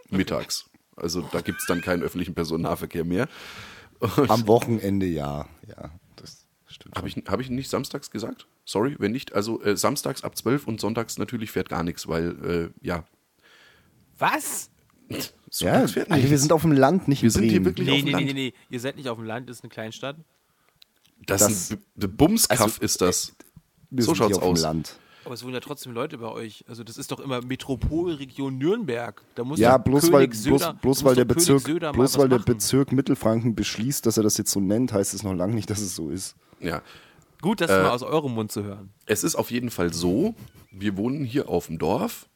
[0.09, 0.69] mittags.
[0.95, 3.27] Also da gibt's dann keinen öffentlichen Personennahverkehr mehr.
[4.27, 5.47] Am Wochenende ja.
[5.67, 6.95] Ja, das stimmt.
[6.97, 8.47] Habe ich, hab ich nicht samstags gesagt?
[8.65, 9.33] Sorry, wenn nicht.
[9.33, 13.05] Also äh, samstags ab 12 und sonntags natürlich fährt gar nichts, weil, äh, ja,
[14.17, 14.69] Was?
[15.09, 17.65] Ja, sonntags fährt Alter, wir sind auf dem Land, nicht Wir in sind hier Bremen.
[17.65, 18.25] wirklich auf Nee, dem nee, Land.
[18.25, 18.53] nee, nee, nee.
[18.69, 20.17] Ihr seid nicht auf dem Land, das ist eine Kleinstadt.
[21.25, 23.35] Das, Das- ist ein B- Bumskaff Also, ist das.
[23.93, 24.59] Wir so sind schaut's hier auf aus.
[24.59, 24.99] dem Land.
[25.25, 26.65] Aber es wohnen ja trotzdem Leute bei euch.
[26.67, 29.21] Also das ist doch immer Metropolregion Nürnberg.
[29.35, 32.29] Da muss Ja, bloß König weil, bloß, Söder, bloß da weil der Bezirk, bloß weil
[32.29, 32.45] der machen.
[32.45, 35.79] Bezirk Mittelfranken beschließt, dass er das jetzt so nennt, heißt es noch lange nicht, dass
[35.79, 36.35] es so ist.
[36.59, 36.81] Ja.
[37.41, 38.89] Gut, das mal aus eurem Mund zu hören.
[39.05, 40.35] Es ist auf jeden Fall so,
[40.71, 42.27] wir wohnen hier auf dem Dorf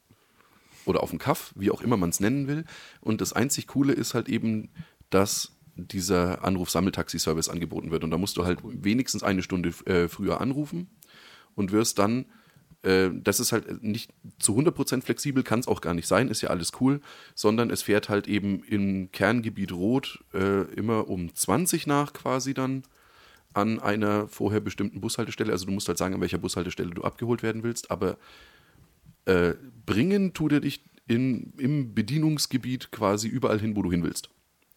[0.84, 2.64] oder auf dem Kaff, wie auch immer man es nennen will.
[3.00, 4.70] Und das einzig Coole ist halt eben,
[5.10, 8.04] dass dieser Anruf-Sammeltaxi-Service angeboten wird.
[8.04, 10.88] Und da musst du halt wenigstens eine Stunde äh, früher anrufen
[11.58, 12.26] und wirst dann,
[12.82, 16.40] äh, das ist halt nicht zu 100% flexibel, kann es auch gar nicht sein, ist
[16.40, 17.00] ja alles cool,
[17.34, 22.84] sondern es fährt halt eben im Kerngebiet Rot äh, immer um 20 nach quasi dann
[23.54, 25.50] an einer vorher bestimmten Bushaltestelle.
[25.50, 28.16] Also du musst halt sagen, an welcher Bushaltestelle du abgeholt werden willst, aber
[29.24, 29.54] äh,
[29.84, 34.30] bringen tut er dich in, im Bedienungsgebiet quasi überall hin, wo du hin willst.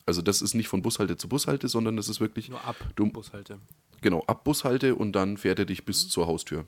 [0.08, 3.12] Also das ist nicht von Bushalte zu Bushalte, sondern das ist wirklich Nur ab du,
[3.12, 3.60] Bushalte.
[4.02, 6.66] Genau ab Bushalte und dann fährt er dich bis zur Haustür.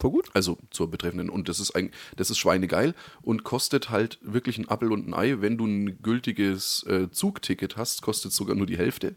[0.00, 0.30] Voll gut.
[0.32, 1.28] Also zur betreffenden.
[1.28, 5.14] Und das ist ein, das ist schweinegeil und kostet halt wirklich ein Appel und ein
[5.14, 5.40] Ei.
[5.40, 9.16] Wenn du ein gültiges äh, Zugticket hast, kostet es sogar nur die Hälfte.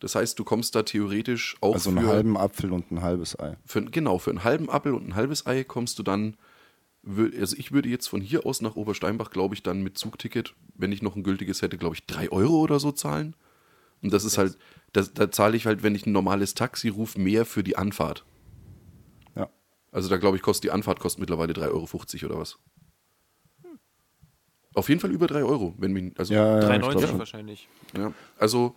[0.00, 3.38] Das heißt, du kommst da theoretisch auch Also für, einen halben Apfel und ein halbes
[3.40, 3.56] Ei.
[3.64, 6.36] für genau für einen halben Appel und ein halbes Ei kommst du dann.
[7.40, 10.92] Also ich würde jetzt von hier aus nach Obersteinbach, glaube ich, dann mit Zugticket, wenn
[10.92, 13.34] ich noch ein gültiges hätte, glaube ich, drei Euro oder so zahlen.
[14.02, 14.56] Und das ist halt,
[14.92, 18.24] das, da zahle ich halt, wenn ich ein normales Taxi rufe, mehr für die Anfahrt.
[19.36, 19.48] Ja.
[19.92, 21.64] Also da glaube ich, kostet die Anfahrt kostet mittlerweile 3,50
[22.22, 22.58] Euro oder was.
[24.74, 27.18] Auf jeden Fall über 3 Euro, wenn mich, also, Ja, ja, ich 3,90 glaub schon.
[27.18, 27.68] wahrscheinlich.
[27.96, 28.74] ja, also,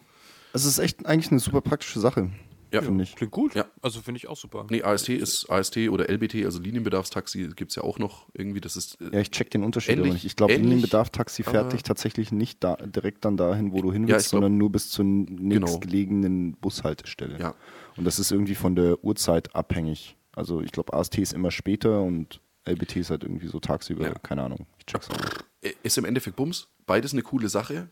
[0.53, 2.31] Es ist echt eigentlich eine super praktische Sache,
[2.71, 2.81] Ja.
[2.81, 3.15] finde ich.
[3.15, 3.53] Klingt gut.
[3.55, 3.65] Ja.
[3.81, 4.65] Also finde ich auch super.
[4.69, 8.75] nee, AST ist AST oder LBT, also Linienbedarfstaxi, gibt es ja auch noch irgendwie, das
[8.77, 10.25] ist, äh, Ja, ich check den Unterschied aber Ähnlich- nicht.
[10.25, 14.07] Ich glaube, Linienbedarf-Taxi fährt aber- dich tatsächlich nicht da, direkt dann dahin, wo du hin
[14.07, 17.37] Ja, willst, glaub- sondern nur bis zur nächstgelegenen Bushaltestelle.
[17.39, 17.55] Ja.
[17.97, 20.15] Und das ist irgendwie von der Uhrzeit abhängig.
[20.33, 24.13] Also ich glaube, AST ist immer später und LBT ist halt irgendwie so tagsüber, Ja.
[24.13, 24.65] keine Ahnung.
[24.79, 25.45] Ich check's auch nicht.
[25.63, 27.89] äh, ist im Endeffekt Bums, beides eine coole Sache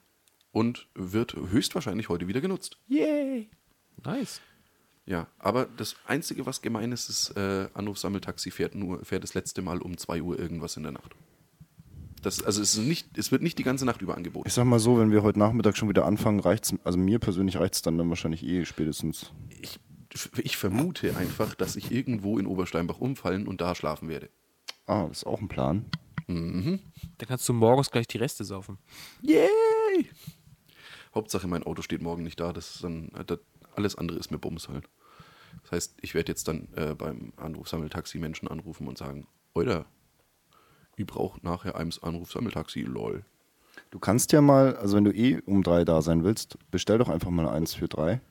[0.51, 2.77] und wird höchstwahrscheinlich heute wieder genutzt.
[2.87, 3.49] Yay.
[4.03, 4.41] Nice.
[5.09, 9.63] Ja, aber das Einzige, was gemein ist, ist, äh, Anrufsammeltaxi fährt nur, fährt das letzte
[9.63, 11.15] Mal um 2 Uhr irgendwas in der Nacht.
[12.21, 14.47] Das, also es, ist nicht, es wird nicht die ganze Nacht über angeboten.
[14.47, 17.57] Ich sag mal so, wenn wir heute Nachmittag schon wieder anfangen, reicht's, also mir persönlich
[17.57, 19.31] reicht's dann, dann wahrscheinlich eh spätestens.
[19.59, 19.79] Ich,
[20.43, 24.29] ich vermute einfach, dass ich irgendwo in Obersteinbach umfallen und da schlafen werde.
[24.85, 25.85] Ah, das ist auch ein Plan.
[27.17, 28.77] Dann kannst du morgens gleich die Reste saufen.
[29.23, 29.47] Yay!
[31.15, 32.53] Hauptsache, mein Auto steht morgen nicht da.
[32.53, 33.39] Das ist dann, äh, das,
[33.75, 34.85] alles andere ist mir Bums halt.
[35.63, 39.85] Das heißt, ich werde jetzt dann äh, beim Anrufsammeltaxi Menschen anrufen und sagen, Oida,
[40.95, 43.23] ich brauche nachher eins Anrufsammeltaxi, lol.
[43.91, 47.09] Du kannst ja mal, also wenn du eh um drei da sein willst, bestell doch
[47.09, 48.21] einfach mal eins für drei.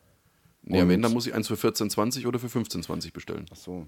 [0.65, 3.47] Ja, Und- wenn, dann muss ich eins für 14,20 oder für 15,20 bestellen.
[3.53, 3.87] Ach so.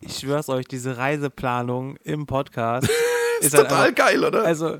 [0.00, 2.88] Ich schwör's euch, diese Reiseplanung im Podcast
[3.40, 4.44] ist, Ist total einfach- geil, oder?
[4.44, 4.78] Also,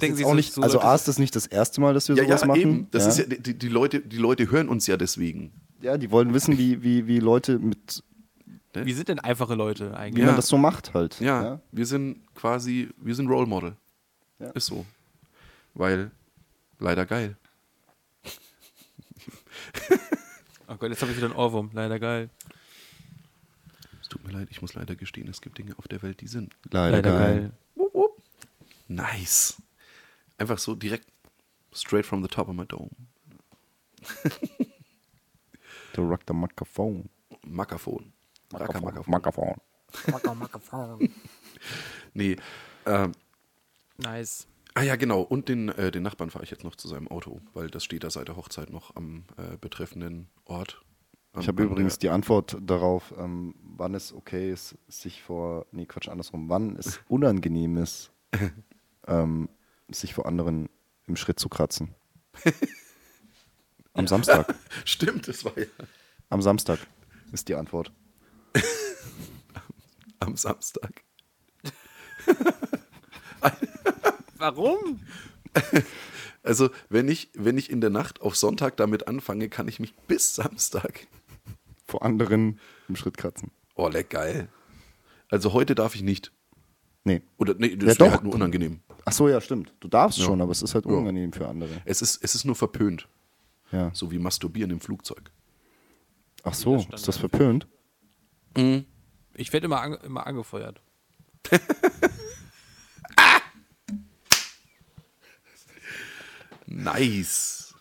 [0.00, 2.08] denken Sie auch so, nicht, so also A ist das nicht das erste Mal, dass
[2.08, 2.60] wir ja, sowas ja, machen.
[2.60, 2.88] eben.
[2.90, 3.08] Das ja.
[3.10, 5.52] ist ja, die, die, Leute, die Leute hören uns ja deswegen.
[5.80, 8.02] Ja, die wollen wissen, wie, wie, wie Leute mit,
[8.74, 10.22] wie sind denn einfache Leute wie eigentlich?
[10.22, 10.26] Ja.
[10.26, 11.20] man das so macht halt.
[11.20, 13.76] Ja, wir sind quasi, wir sind Role Model.
[14.38, 14.50] Ja.
[14.50, 14.86] Ist so.
[15.74, 16.10] Weil,
[16.78, 17.36] leider geil.
[20.68, 21.70] Oh Gott, jetzt habe ich wieder einen Ohrwurm.
[21.72, 22.30] Leider geil.
[24.00, 26.28] Es tut mir leid, ich muss leider gestehen, es gibt Dinge auf der Welt, die
[26.28, 26.54] sind.
[26.70, 27.50] Leider, geil.
[28.86, 29.60] Nice.
[30.38, 31.06] Einfach so direkt
[31.72, 32.90] straight from the top of my dome.
[36.00, 37.10] The Rock the Microphone.
[37.46, 38.12] Makafon.
[38.54, 39.56] Raka Microphone.
[40.38, 41.10] Makafon.
[42.14, 42.36] Nee.
[42.86, 43.12] Ähm,
[43.98, 44.46] Nice.
[44.74, 45.20] ah ja, genau.
[45.20, 48.02] Und den, äh, den Nachbarn fahre ich jetzt noch zu seinem Auto, weil das steht
[48.04, 50.82] da seit der Hochzeit noch am äh, betreffenden Ort.
[51.32, 55.84] Am- Ich habe übrigens die Antwort darauf, ähm, wann es okay ist, sich vor, nee,
[55.86, 58.10] Quatsch, andersrum, wann es unangenehm ist,
[59.06, 59.48] ähm,
[59.90, 60.68] sich vor anderen
[61.06, 61.94] im Schritt zu kratzen.
[64.00, 64.54] Am Samstag.
[64.84, 65.66] Stimmt, das war ja
[66.30, 66.78] Am Samstag
[67.32, 67.92] ist die Antwort.
[70.20, 71.04] am Samstag.
[74.38, 75.00] Warum?
[76.42, 79.94] Also, wenn ich, wenn ich in der Nacht auf Sonntag damit anfange, kann ich mich
[79.94, 81.06] bis Samstag.
[81.86, 83.50] Vor anderen im Schritt kratzen.
[83.74, 84.48] Oh, leck geil.
[85.28, 86.32] Also heute darf ich nicht.
[87.04, 87.22] Nee.
[87.36, 88.10] Oder nee, Ja, das doch.
[88.10, 88.80] halt nur unangenehm.
[89.04, 89.72] Ach so, ja, stimmt.
[89.80, 90.24] Du darfst Ja.
[90.24, 91.80] schon, aber es ist halt unangenehm für andere.
[91.84, 93.08] Es ist, es ist nur verpönt.
[93.72, 93.90] Ja.
[93.94, 95.30] So wie Masturbieren im Flugzeug.
[96.42, 97.66] Ach so, ist das verpönt?
[99.34, 100.82] Ich werde immer, ange immer angefeuert.
[106.72, 107.74] Nice.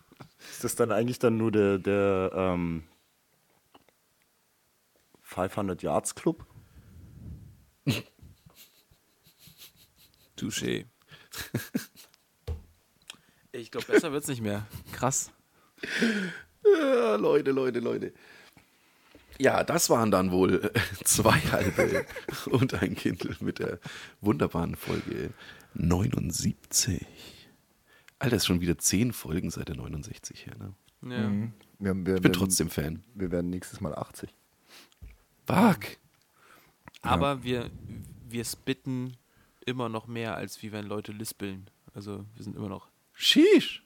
[0.52, 2.84] Ist das dann eigentlich dann nur der, der ähm,
[5.22, 6.46] 500 Yards Club?
[10.38, 10.86] Touché.
[13.52, 14.68] Ich glaube, besser wird's nicht mehr.
[14.92, 15.32] Krass.
[16.64, 18.14] Ja, Leute, Leute, Leute.
[19.40, 22.06] Ja, das waren dann wohl äh, zwei halbe
[22.48, 23.80] und ein Kindle mit der
[24.20, 25.34] wunderbaren Folge
[25.76, 27.06] 79.
[28.20, 30.74] Alter, ist schon wieder zehn Folgen seit der 69 her, ne?
[31.02, 31.32] Ja.
[31.80, 33.04] Wir, wir, Ich bin trotzdem Fan.
[33.16, 34.30] Wir werden nächstes Mal 80.
[35.48, 35.98] Fuck.
[37.02, 37.72] Aber wir,
[38.28, 39.16] wir spitten
[39.66, 41.70] immer noch mehr, als wie wenn Leute lispeln.
[41.94, 42.90] Also wir sind immer noch.
[43.14, 43.84] Sheesh.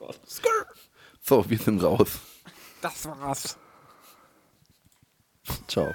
[0.00, 0.18] Gott.
[1.22, 2.18] So, wir sind raus.
[2.80, 3.56] Das war's.
[5.68, 5.94] Ciao.